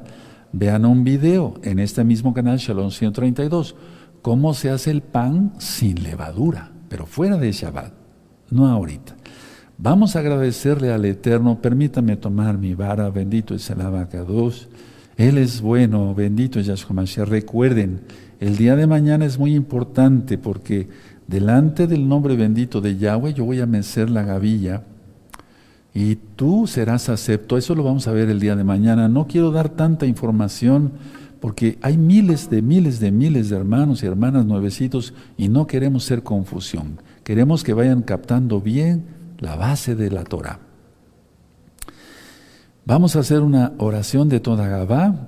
[0.53, 3.76] vean un video en este mismo canal, Shalom 132,
[4.22, 7.91] cómo se hace el pan sin levadura, pero fuera de Shabbat,
[8.51, 9.15] no ahorita.
[9.82, 11.61] Vamos a agradecerle al Eterno.
[11.61, 13.09] Permítame tomar mi vara.
[13.11, 14.67] Bendito es el abacados.
[15.15, 16.13] Él es bueno.
[16.13, 17.24] Bendito es Yahshua.
[17.24, 18.01] Recuerden,
[18.41, 20.89] el día de mañana es muy importante porque
[21.30, 24.84] delante del nombre bendito de Yahweh yo voy a mecer la gavilla
[25.94, 27.58] y tú serás acepto.
[27.58, 29.08] Eso lo vamos a ver el día de mañana.
[29.08, 30.92] No quiero dar tanta información
[31.40, 36.04] porque hay miles de miles de miles de hermanos y hermanas nuevecitos y no queremos
[36.04, 37.00] ser confusión.
[37.24, 39.06] Queremos que vayan captando bien
[39.38, 40.60] la base de la Torah.
[42.86, 45.28] Vamos a hacer una oración de toda Gabá.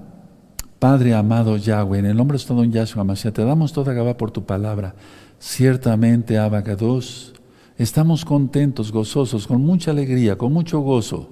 [0.80, 4.32] Padre amado Yahweh, en el nombre de todo Yahshua Mashiach, te damos toda Gabá por
[4.32, 4.96] tu palabra.
[5.42, 7.34] Ciertamente, Abacados,
[7.76, 11.30] estamos contentos, gozosos, con mucha alegría, con mucho gozo,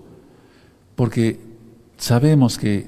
[0.95, 1.39] porque
[1.95, 2.88] sabemos que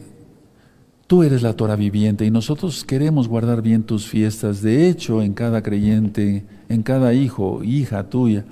[1.05, 4.63] tú eres la Torah viviente y nosotros queremos guardar bien tus fiestas.
[4.63, 8.43] De hecho, en cada creyente, en cada hijo, hija tuya,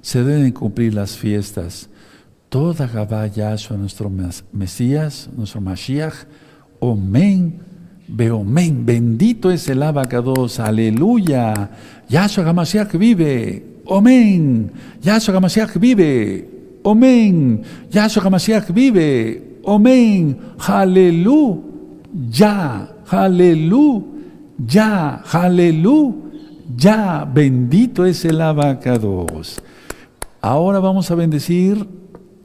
[0.00, 1.88] se deben cumplir las fiestas.
[2.48, 4.10] Toda Gabá Yahshua, nuestro
[4.50, 6.26] Mesías, nuestro Mashiach,
[6.80, 7.60] Omen,
[8.08, 11.70] Beomen, bendito es el abacados, aleluya.
[12.08, 14.70] Yahshua Hamashiach vive, Omen.
[15.02, 16.48] Yahshua Hamashiach vive,
[16.84, 17.62] Omen.
[17.90, 20.38] Yahshua Hamashiach vive, Omen.
[20.68, 21.64] Aleluya,
[23.10, 24.04] aleluya,
[25.32, 27.24] aleluya.
[27.34, 29.60] Bendito es el abacados.
[30.40, 31.88] Ahora vamos a bendecir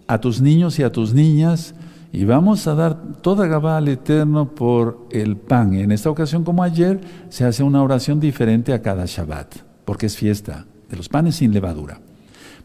[0.08, 1.76] a tus niños y a tus niñas
[2.14, 5.74] y vamos a dar toda Gabá al Eterno por el pan.
[5.76, 7.00] En esta ocasión, como ayer,
[7.30, 9.56] se hace una oración diferente a cada Shabbat,
[9.86, 12.02] porque es fiesta de los panes sin levadura.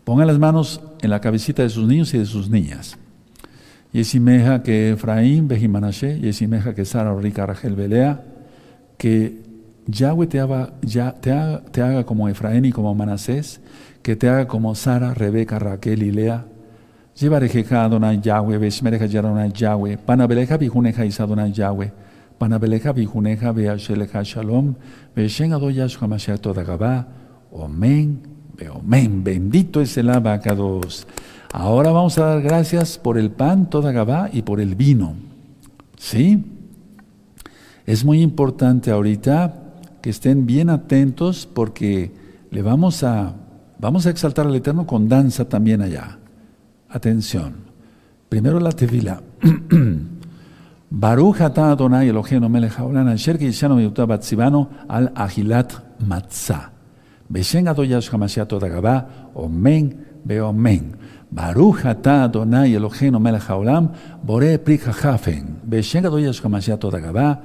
[0.04, 2.98] Pongan las manos en la cabecita de sus niños y de sus niñas.
[3.92, 8.24] Yesimeja que Efraín, Bejimanashe, Yesimeja que Sara, Rica, Rachel, Belea,
[8.98, 9.42] que
[9.86, 10.72] Yahweh haga,
[11.70, 13.60] te haga como Efraín y como Manasés,
[14.02, 16.46] que te haga como Sara, Rebeca, Raquel y Lea.
[17.18, 21.90] Llevarejeja Adonai Yahweh, Beshmereja Adonai Yahweh, Panabeleja Bijuneja Isadonai Yahweh,
[22.38, 24.74] Panabeleja Bijuneja Beasheleja Shalom,
[25.14, 27.06] Beshen Adoyashua Mashiach Todagabá,
[27.50, 28.20] Omen,
[28.70, 31.06] Omen, bendito es el abacados.
[31.52, 35.14] Ahora vamos a dar gracias por el pan Todagabá y por el vino.
[35.96, 36.44] ¿Sí?
[37.86, 39.54] Es muy importante ahorita
[40.02, 42.12] que estén bien atentos porque
[42.50, 43.34] le vamos a
[43.78, 46.18] Vamos a exaltar al Eterno con danza también allá.
[46.88, 47.54] Atención.
[48.28, 49.20] Primero la tevila.
[50.90, 54.10] Baruch atah Adonai Eloheinu melech haolam asher kishanu miyutav
[54.88, 56.70] al ahilat matzah.
[57.30, 60.96] Beshen Adonai Yahshua Mashiach Todagabá, Omen beomen.
[61.30, 65.60] Baruch atah Adonai Eloheinu melech haolam bore pri hafen.
[65.68, 67.40] Beshen Adonai Yahshua Mashiach Todagabá,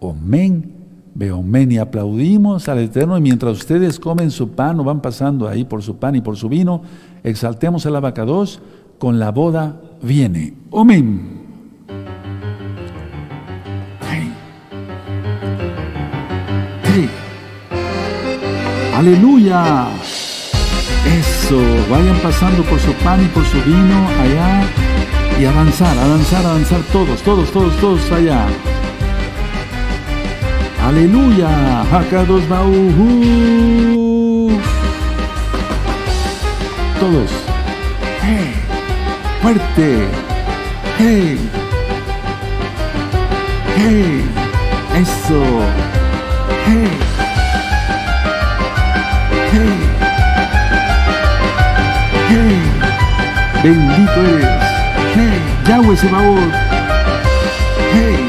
[0.00, 0.78] Omen
[1.18, 5.64] Beomen y aplaudimos al Eterno y mientras ustedes comen su pan o van pasando ahí
[5.64, 6.82] por su pan y por su vino,
[7.24, 8.60] exaltemos el abacados,
[8.98, 10.54] con la boda viene.
[10.70, 11.38] Omen.
[18.98, 19.86] Aleluya.
[21.06, 21.56] Eso,
[21.88, 24.64] vayan pasando por su pan y por su vino allá
[25.40, 28.48] y avanzar, avanzar, avanzar todos, todos, todos, todos allá.
[30.84, 31.82] Aleluya.
[31.82, 34.50] Hakados Bauhu.
[36.98, 37.30] Todos.
[38.20, 38.57] Hey.
[39.42, 40.08] Fuerte.
[40.98, 41.38] Hey.
[43.76, 44.24] Hey.
[44.94, 45.42] Eso.
[46.66, 46.88] Hey.
[49.52, 49.76] Hey.
[52.28, 52.62] Hey.
[53.62, 54.62] Bendito eres.
[55.14, 55.40] Hey.
[55.68, 56.52] Yahweh Sebaot.
[57.92, 58.28] Hey.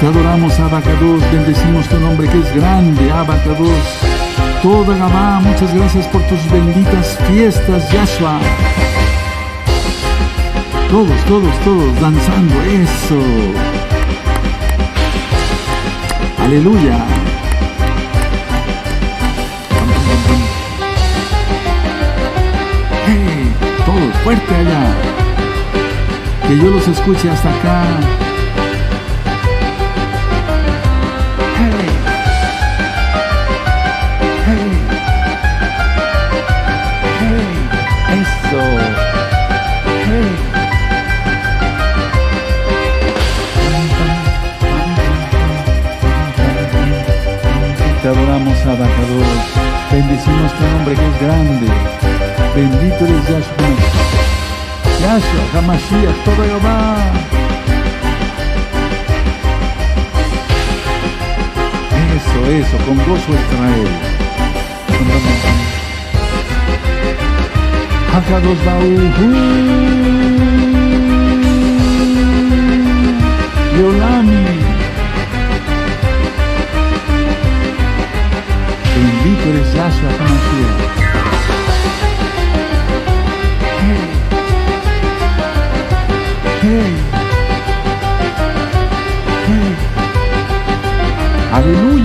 [0.00, 4.00] Te adoramos, Abacados, bendecimos tu nombre que es grande, Abacados.
[4.62, 8.38] Toda Gabá, muchas gracias por tus benditas fiestas, Yahshua.
[10.90, 13.20] Todos, todos, todos danzando, eso.
[16.36, 16.98] Aleluya.
[23.06, 23.54] Hey,
[23.86, 24.92] todos, fuerte allá.
[26.48, 28.29] Que yo los escuche hasta acá.
[50.00, 51.66] Bendecimos tu nombre que es grande.
[52.56, 53.68] Bendito eres Yahshua.
[55.02, 56.96] Yahshua, Hamashiach, todo Jehová.
[62.16, 63.90] Eso, eso, con gozo Israel.
[68.14, 69.28] Hakados Bauhu.
[73.78, 74.39] Yolami.
[79.30, 80.98] autorizzasse la panacea.
[91.52, 91.99] Aleluia!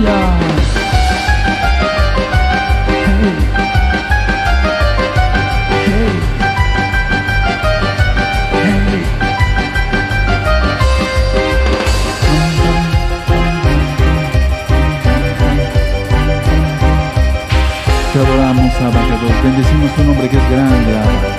[19.46, 21.30] Bendecimos tu nombre que es grande, Abba.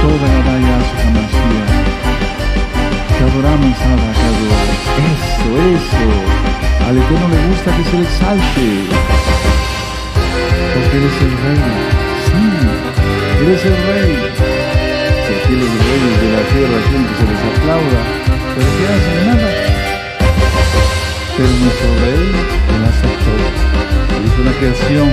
[0.00, 1.74] Toda la valla a su Hamashiach.
[3.12, 4.56] Te adoramos, Abacados.
[5.10, 6.08] Eso, eso.
[6.88, 8.68] Al Eterno le gusta que se le exalte.
[10.72, 11.60] Porque eres el rey.
[12.24, 12.42] Sí,
[13.44, 14.12] eres el rey.
[15.24, 18.00] Si aquí los reyes de la tierra quieren que se les aplauda,
[18.56, 19.20] pero ¿qué hacen?
[19.28, 19.50] Nada.
[21.36, 22.24] Pero nuestro rey
[22.72, 23.49] él hace
[24.32, 25.08] hizo la creación,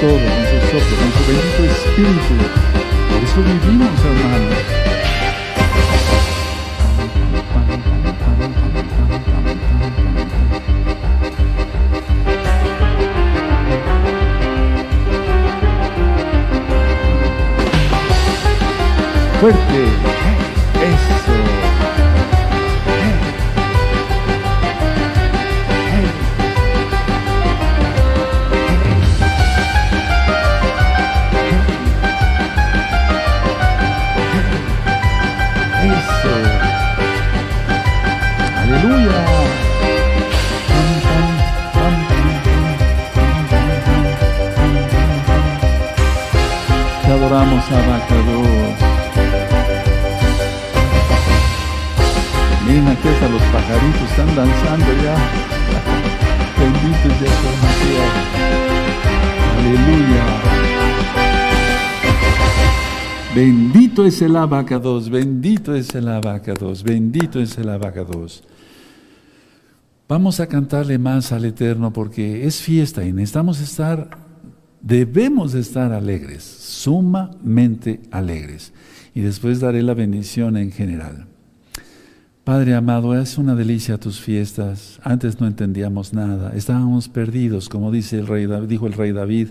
[0.00, 2.34] todo con su soplo, con su bendito espíritu.
[3.10, 4.86] Por eso vivimos, hermanos.
[19.40, 20.25] Fuerte.
[63.96, 68.44] Bendito es el abacados, bendito es el abacados, bendito es el abacados.
[70.06, 74.10] Vamos a cantarle más al Eterno porque es fiesta y necesitamos estar,
[74.82, 78.74] debemos estar alegres, sumamente alegres.
[79.14, 81.24] Y después daré la bendición en general.
[82.44, 85.00] Padre amado, es una delicia tus fiestas.
[85.04, 89.48] Antes no entendíamos nada, estábamos perdidos, como dice el rey, dijo el rey David.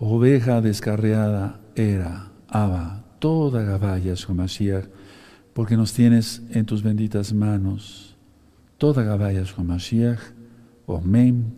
[0.00, 4.84] Oveja descarriada era, Abba, toda Gabaya, Mashiach,
[5.54, 8.14] porque nos tienes en tus benditas manos.
[8.76, 10.20] Toda Gabaya, Mashiach,
[10.84, 11.54] Omen.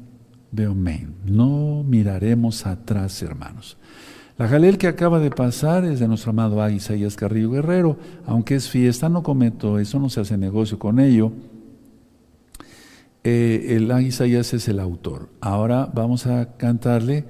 [1.25, 3.77] No miraremos atrás, hermanos.
[4.39, 7.99] La jalel que acaba de pasar es de nuestro amado Águila Isaías Carrillo Guerrero.
[8.27, 11.33] Aunque es fiesta, no cometo eso, no se hace negocio con ello.
[13.25, 15.31] Eh, el Águila Isaías es el autor.
[15.41, 17.25] Ahora vamos a cantarle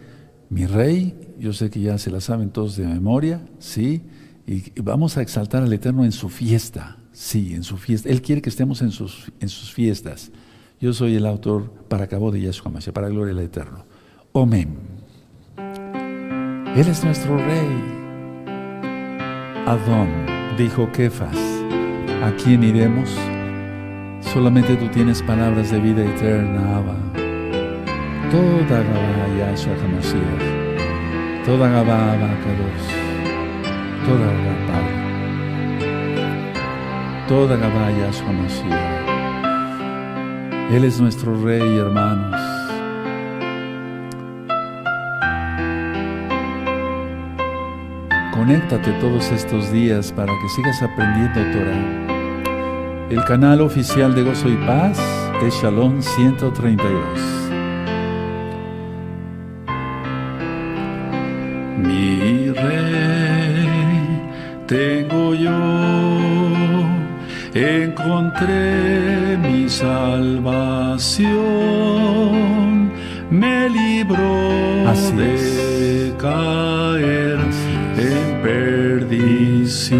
[0.50, 1.34] Mi Rey.
[1.38, 4.02] Yo sé que ya se la saben todos de memoria, ¿sí?
[4.46, 8.08] Y vamos a exaltar al Eterno en su fiesta, sí, en su fiesta.
[8.08, 10.30] Él quiere que estemos en sus, en sus fiestas.
[10.80, 13.84] Yo soy el autor para cabo de Yahshua Mashiach, para la gloria del Eterno.
[14.32, 14.76] Omen.
[16.76, 17.96] Él es nuestro rey.
[19.66, 20.08] Adón,
[20.56, 21.36] dijo Kefas,
[22.22, 23.10] ¿a quién iremos?
[24.32, 26.96] Solamente tú tienes palabras de vida eterna, Abba.
[28.30, 29.74] Toda Gabá Yahshua
[31.44, 33.05] toda Gabá Abba
[34.06, 34.94] toda Gabá Padre,
[37.26, 39.06] toda Gabá Yahshua HaMashiach.
[40.70, 42.40] Él es nuestro rey, hermanos.
[48.32, 52.06] Conéctate todos estos días para que sigas aprendiendo Torah.
[53.10, 55.00] El canal oficial de Gozo y Paz
[55.42, 57.46] es Shalom 132.
[61.78, 62.35] Mi
[67.56, 71.30] encontré mi salvación,
[73.30, 77.38] me libró Así de caer.
[77.38, 79.96] Así en perdición.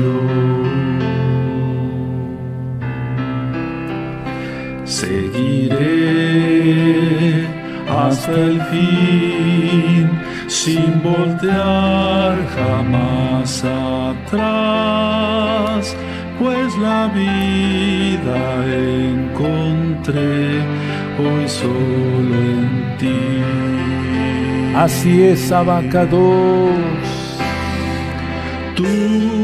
[4.85, 5.87] Seguiré
[7.89, 10.11] hasta el fin
[10.47, 15.17] sin voltear jamás atrás,
[16.39, 18.67] pues la vida
[19.09, 20.61] encontré
[21.19, 23.47] hoy solo en ti.
[24.77, 26.71] Así es, abacados.
[28.75, 29.36] Tú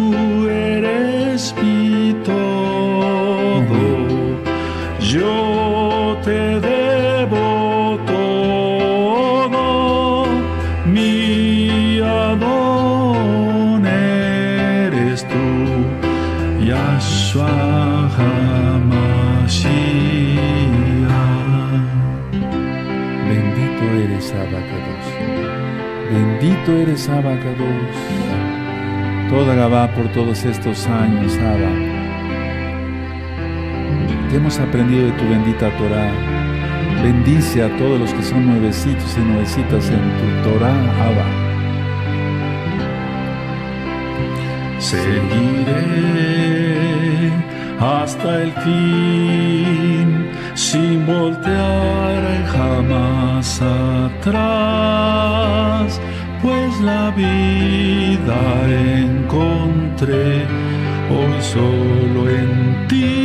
[26.65, 27.97] Bendito eres, abacados.
[29.29, 31.73] Toda Gabá por todos estos años, Abba.
[34.31, 36.13] Que hemos aprendido de tu bendita Torah.
[37.03, 41.27] Bendice a todos los que son nuevecitos y nuevecitas en tu Torah, Abba.
[44.79, 46.13] Seguiré
[47.81, 53.61] hasta el fin sin voltear jamás
[54.21, 55.21] atrás,
[56.43, 60.45] pues la vida encontré
[61.11, 63.22] hoy solo en ti.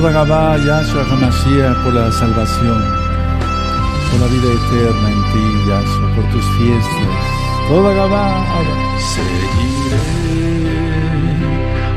[0.00, 2.80] Toda Gabá, Yahshua HaMashiach, por la salvación,
[4.08, 7.22] por la vida eterna en ti, Yahshua, por tus fiestas.
[7.66, 8.26] Toda Abba.
[9.12, 9.98] Seguiré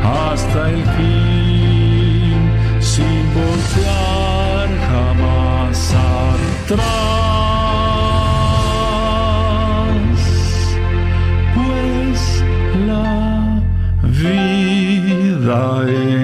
[0.03, 2.41] hasta el fin
[2.79, 6.81] sin voltear jamás atrás,
[11.53, 12.21] pues
[12.87, 13.05] la
[14.01, 14.50] vida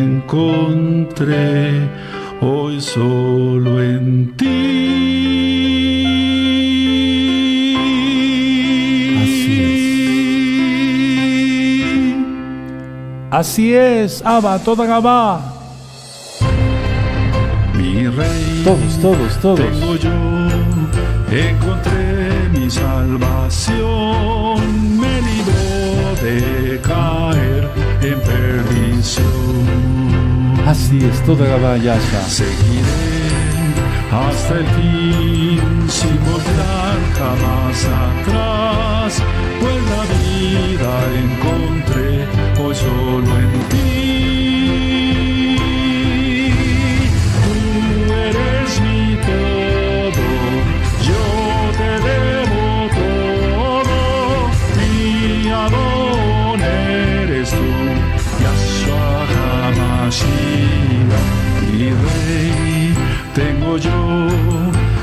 [0.08, 1.72] encontré
[2.42, 4.48] hoy solo en ti.
[13.32, 15.42] Así es, Abba, toda Gabá.
[17.76, 19.60] Mi rey, Todos, todos, todos.
[19.60, 20.10] tengo yo,
[21.30, 23.78] encontré mi salvación,
[25.00, 27.70] me libró de caer
[28.02, 28.47] en.
[30.68, 32.22] Así es, toda Gabá, Yahshua.
[32.28, 33.18] Seguiré
[34.12, 39.24] hasta el fin sin volver jamás atrás,
[39.62, 40.92] pues la vida
[41.24, 42.28] encontré
[42.62, 43.37] hoy solo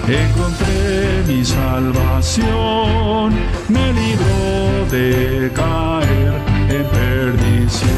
[0.09, 3.33] encontré mi salvación,
[3.69, 6.35] me libró de caer
[6.69, 7.95] en perdición.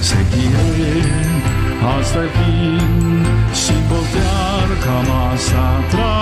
[0.00, 1.02] Seguiré
[1.82, 6.13] hasta el fin, sin voltear jamás atrás,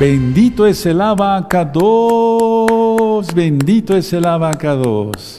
[0.00, 2.46] Bendito es el abacados.
[3.16, 5.35] abacados, bendito es el abacados.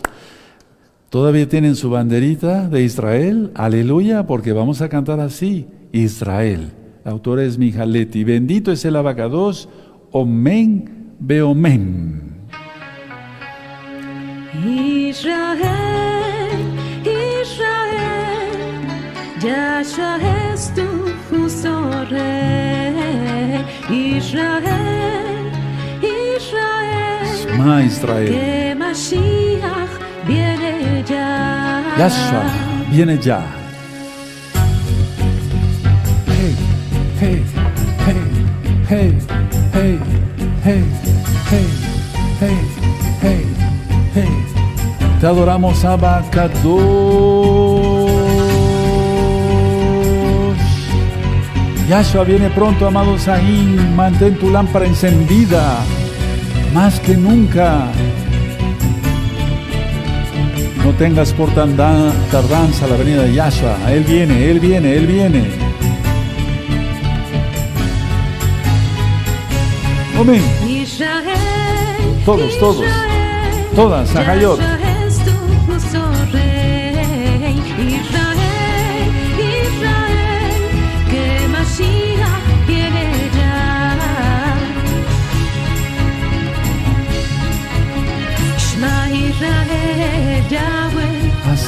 [1.17, 3.49] ¿Todavía tienen su banderita de Israel?
[3.55, 6.73] Aleluya, porque vamos a cantar así, Israel.
[7.03, 8.23] La autora es Mijaletti.
[8.23, 9.67] Bendito es el abacados,
[10.11, 12.21] omen, beomen.
[14.63, 15.65] Israel,
[17.41, 17.97] Israel,
[19.41, 20.19] Yahshua
[20.53, 20.85] es tu
[21.31, 23.65] justo rey.
[23.89, 25.49] Israel,
[26.37, 28.29] Israel, Ma Israel.
[28.29, 29.96] que Mashiach
[30.27, 31.83] viene ya.
[31.97, 32.43] Yahshua
[32.91, 33.39] viene ya.
[36.27, 36.55] Hey,
[37.19, 37.43] hey,
[38.05, 38.21] hey,
[38.89, 39.13] hey,
[39.73, 39.99] hey,
[40.63, 40.83] hey,
[41.49, 41.67] hey,
[42.39, 42.57] hey,
[43.21, 43.45] hey,
[44.13, 44.29] hey.
[45.19, 46.57] Te adoramos, Abacados.
[51.89, 53.95] Yahshua viene pronto, amado Sahim.
[53.95, 55.79] Mantén tu lámpara encendida,
[56.73, 57.87] más que nunca.
[60.87, 63.75] No tengas por tardanza la venida de Yahshua.
[63.91, 65.43] Él viene, Él viene, Él viene.
[70.17, 70.41] Amén.
[72.23, 72.85] Todos, todos.
[73.75, 74.76] Todas, Ajayot.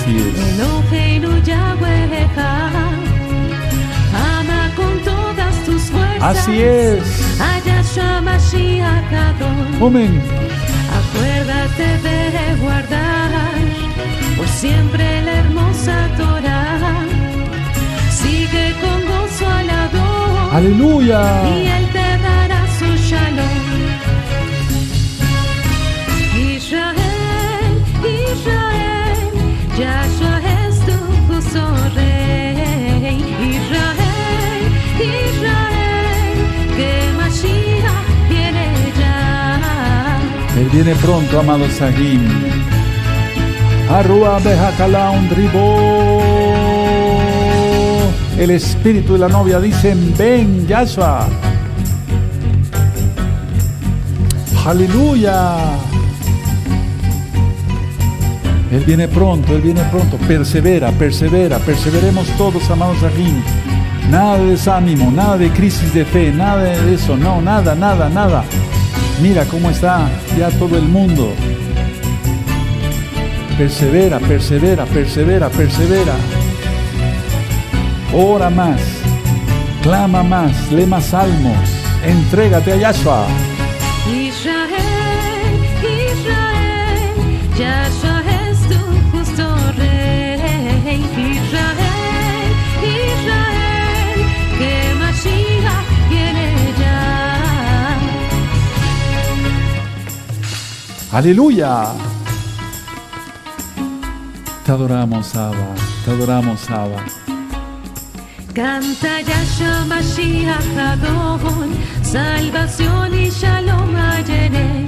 [0.10, 0.60] Así es.
[0.60, 2.28] Eloheinu Yahweh
[4.38, 6.38] Ama con todas tus fuerzas.
[6.38, 7.04] Así es.
[9.82, 10.22] Amén.
[11.00, 13.32] Acuérdate de guardar
[14.38, 17.06] por siempre la hermosa Torah.
[18.12, 19.70] Sigue con gozo al
[20.52, 21.22] Aleluya.
[21.50, 23.59] y Él te dará su shalom.
[29.80, 31.62] Yahshua es tu justo
[31.96, 33.16] rey.
[33.56, 34.64] Israel,
[35.26, 36.38] Israel,
[36.76, 38.68] que Mashiach viene
[39.00, 40.20] ya.
[40.60, 42.28] Él viene pronto, amado Sahim.
[43.90, 46.22] Arrua Bejakala Undribo.
[48.38, 51.28] El espíritu y la novia dicen: Ven, Yahshua.
[54.66, 55.89] Aleluya.
[58.72, 60.18] Él viene pronto, Él viene pronto.
[60.18, 63.42] Persevera, persevera, perseveremos todos, amados Sahim.
[64.10, 68.44] Nada de desánimo, nada de crisis de fe, nada de eso, no, nada, nada, nada.
[69.22, 71.34] Mira cómo está ya todo el mundo.
[73.58, 76.14] Persevera, persevera, persevera, persevera.
[78.14, 78.82] Ora más,
[79.84, 81.58] clama más, lee más salmos,
[82.04, 83.28] entrégate a Yahshua.
[101.12, 101.88] Aleluya.
[104.66, 105.74] Te adoramos, Abba,
[106.06, 107.04] te adoramos, Abba.
[108.54, 111.70] Canta Yahshua Mashiach Adon,
[112.04, 114.88] salvación y shalom ayere.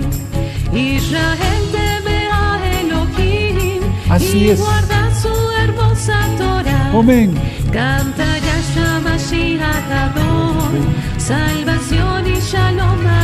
[0.73, 4.59] Israel teme a Elohim Así y es.
[4.59, 5.33] guarda su
[5.63, 6.91] hermosa Torah.
[6.93, 7.33] Amén.
[7.71, 10.73] Canta Yahshua Mashiach Adon,
[11.17, 13.20] salvación y shalom ayere.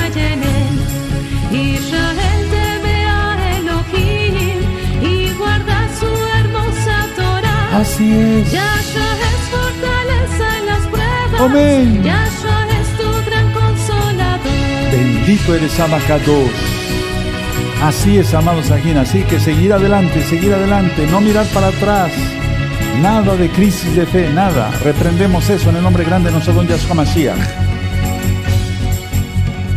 [7.78, 8.52] Así es.
[8.52, 11.42] Yahshua es fortaleza en las pruebas.
[11.42, 12.04] Amén.
[12.04, 14.92] Yahshua es tu gran consolador.
[14.92, 16.50] Bendito eres Abacados.
[17.84, 18.98] Así es, amados Sajín.
[18.98, 22.12] Así que seguir adelante, seguir adelante, no mirar para atrás.
[23.00, 24.72] Nada de crisis de fe, nada.
[24.84, 27.38] Reprendemos eso en el nombre grande de nuestro don Yahshua Mashiach.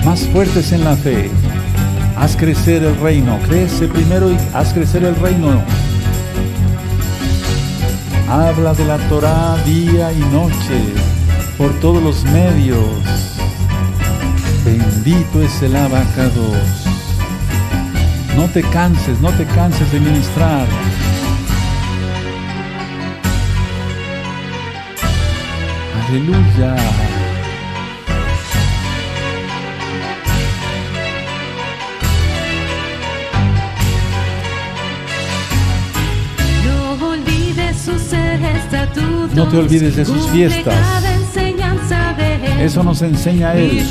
[0.06, 1.30] Más fuertes en la fe.
[2.16, 3.38] Haz crecer el reino.
[3.46, 5.62] Crece primero y haz crecer el reino.
[8.30, 10.94] Habla de la Torah día y noche,
[11.58, 12.78] por todos los medios.
[14.64, 16.86] Bendito es el abacados.
[18.36, 20.68] No te canses, no te canses de ministrar.
[26.06, 27.09] Aleluya.
[39.34, 40.74] No te olvides de sus fiestas.
[42.60, 43.86] Eso nos enseña a Él.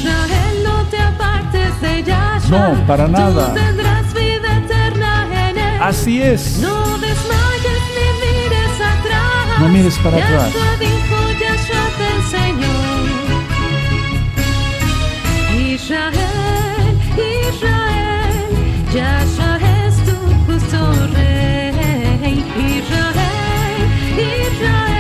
[2.50, 3.56] No, para nada.
[5.82, 6.60] Así es.
[9.60, 10.52] No mires para atrás.
[15.90, 16.98] Israel,
[17.50, 18.50] Israel,
[18.94, 20.80] Yahshua es tu justo
[21.14, 22.44] rey.
[22.78, 23.88] Israel,
[24.18, 24.99] Israel.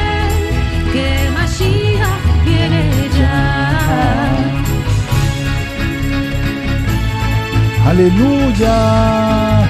[7.85, 9.69] Aleluya.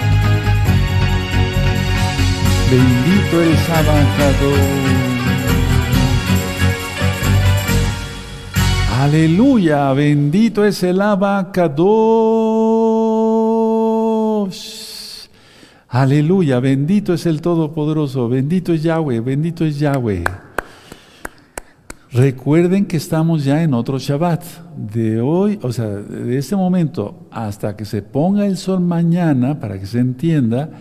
[2.70, 5.10] Bendito el Abacador.
[9.00, 11.80] Aleluya, bendito es el Abacados.
[15.88, 20.26] Aleluya, bendito es el Todopoderoso, bendito es Yahweh, bendito es Yahweh.
[22.12, 24.44] Recuerden que estamos ya en otro Shabbat.
[24.76, 29.80] De hoy, o sea, de este momento hasta que se ponga el sol mañana, para
[29.80, 30.72] que se entienda,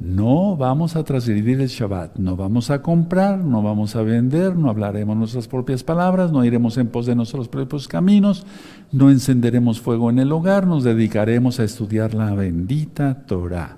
[0.00, 2.16] no vamos a transgredir el Shabbat.
[2.16, 6.76] No vamos a comprar, no vamos a vender, no hablaremos nuestras propias palabras, no iremos
[6.78, 8.44] en pos de nuestros propios caminos,
[8.90, 13.76] no encenderemos fuego en el hogar, nos dedicaremos a estudiar la bendita Torah.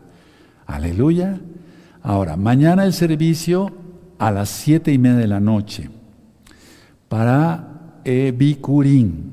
[0.66, 1.38] Aleluya.
[2.02, 3.72] Ahora, mañana el servicio
[4.18, 5.90] a las siete y media de la noche
[7.14, 8.36] para eh.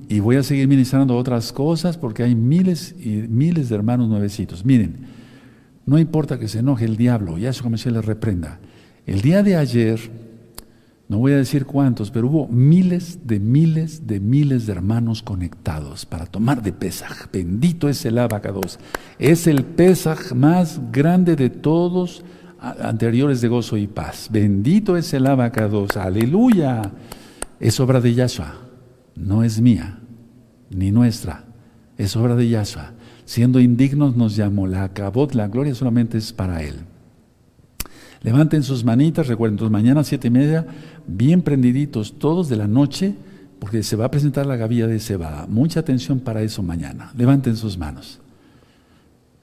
[0.08, 4.64] Y voy a seguir ministrando otras cosas porque hay miles y miles de hermanos nuevecitos.
[4.64, 5.08] Miren,
[5.88, 8.60] no importa que se enoje el diablo, Yahshua Mashiach les reprenda.
[9.08, 10.00] El día de ayer,
[11.10, 16.06] no voy a decir cuántos, pero hubo miles de miles de miles de hermanos conectados
[16.06, 17.32] para tomar de Pesaj.
[17.34, 18.78] Bendito es el Abacados.
[19.18, 22.24] Es el Pesaj más grande de todos
[22.60, 24.28] anteriores de gozo y paz.
[24.32, 25.98] Bendito es el Abacados.
[25.98, 26.84] Aleluya.
[27.62, 28.56] Es obra de Yahshua,
[29.16, 30.00] no es mía,
[30.72, 31.46] ni nuestra.
[31.96, 32.94] Es obra de Yahshua.
[33.26, 34.66] Siendo indignos nos llamó.
[34.66, 36.74] La acabot, la gloria solamente es para Él.
[38.24, 40.66] Levanten sus manitas, recuerden, entonces mañana siete y media,
[41.06, 43.14] bien prendiditos todos de la noche,
[43.60, 45.46] porque se va a presentar la gavilla de cebada.
[45.48, 47.12] Mucha atención para eso mañana.
[47.16, 48.20] Levanten sus manos.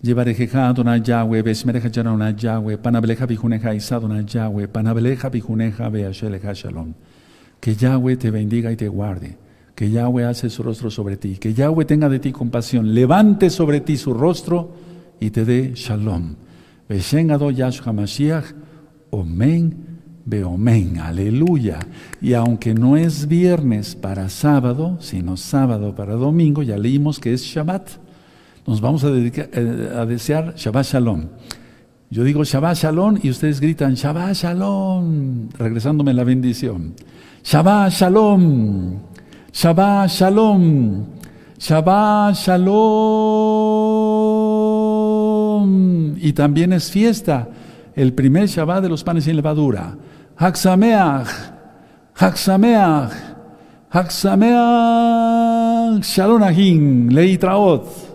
[0.03, 6.95] Llevarejeja Adonai Yahweh, Besmereja Yahweh, Panabeleja Bijuneja Isa Yahweh, Panabeleja Bijuneja Beasheleja Shalom.
[7.61, 9.37] Que Yahweh te bendiga y te guarde.
[9.75, 11.37] Que Yahweh hace su rostro sobre ti.
[11.37, 12.95] Que Yahweh tenga de ti compasión.
[12.95, 14.73] Levante sobre ti su rostro
[15.21, 16.35] y te dé shalom.
[16.89, 18.47] Beshen Ado Yahshua Mashiach.
[19.11, 19.89] Omen
[20.29, 20.99] Beomen.
[20.99, 21.79] Aleluya.
[22.21, 27.43] Y aunque no es viernes para sábado, sino sábado para domingo, ya leímos que es
[27.43, 27.89] Shabbat.
[28.67, 31.25] Nos vamos a, dedicar, eh, a desear Shabbat Shalom.
[32.11, 36.95] Yo digo Shabbat Shalom y ustedes gritan Shabbat Shalom, regresándome la bendición.
[37.45, 38.99] Shabbat Shalom,
[39.53, 41.05] Shabbat Shalom,
[41.59, 42.79] Shabbat Shalom.
[46.17, 47.47] Y también es fiesta,
[47.95, 49.95] el primer Shabbat de los panes sin levadura.
[50.35, 51.29] Haksameach,
[52.15, 53.13] Haksameach,
[53.91, 58.08] Haksameach, Shalom Ahim, Leitraot.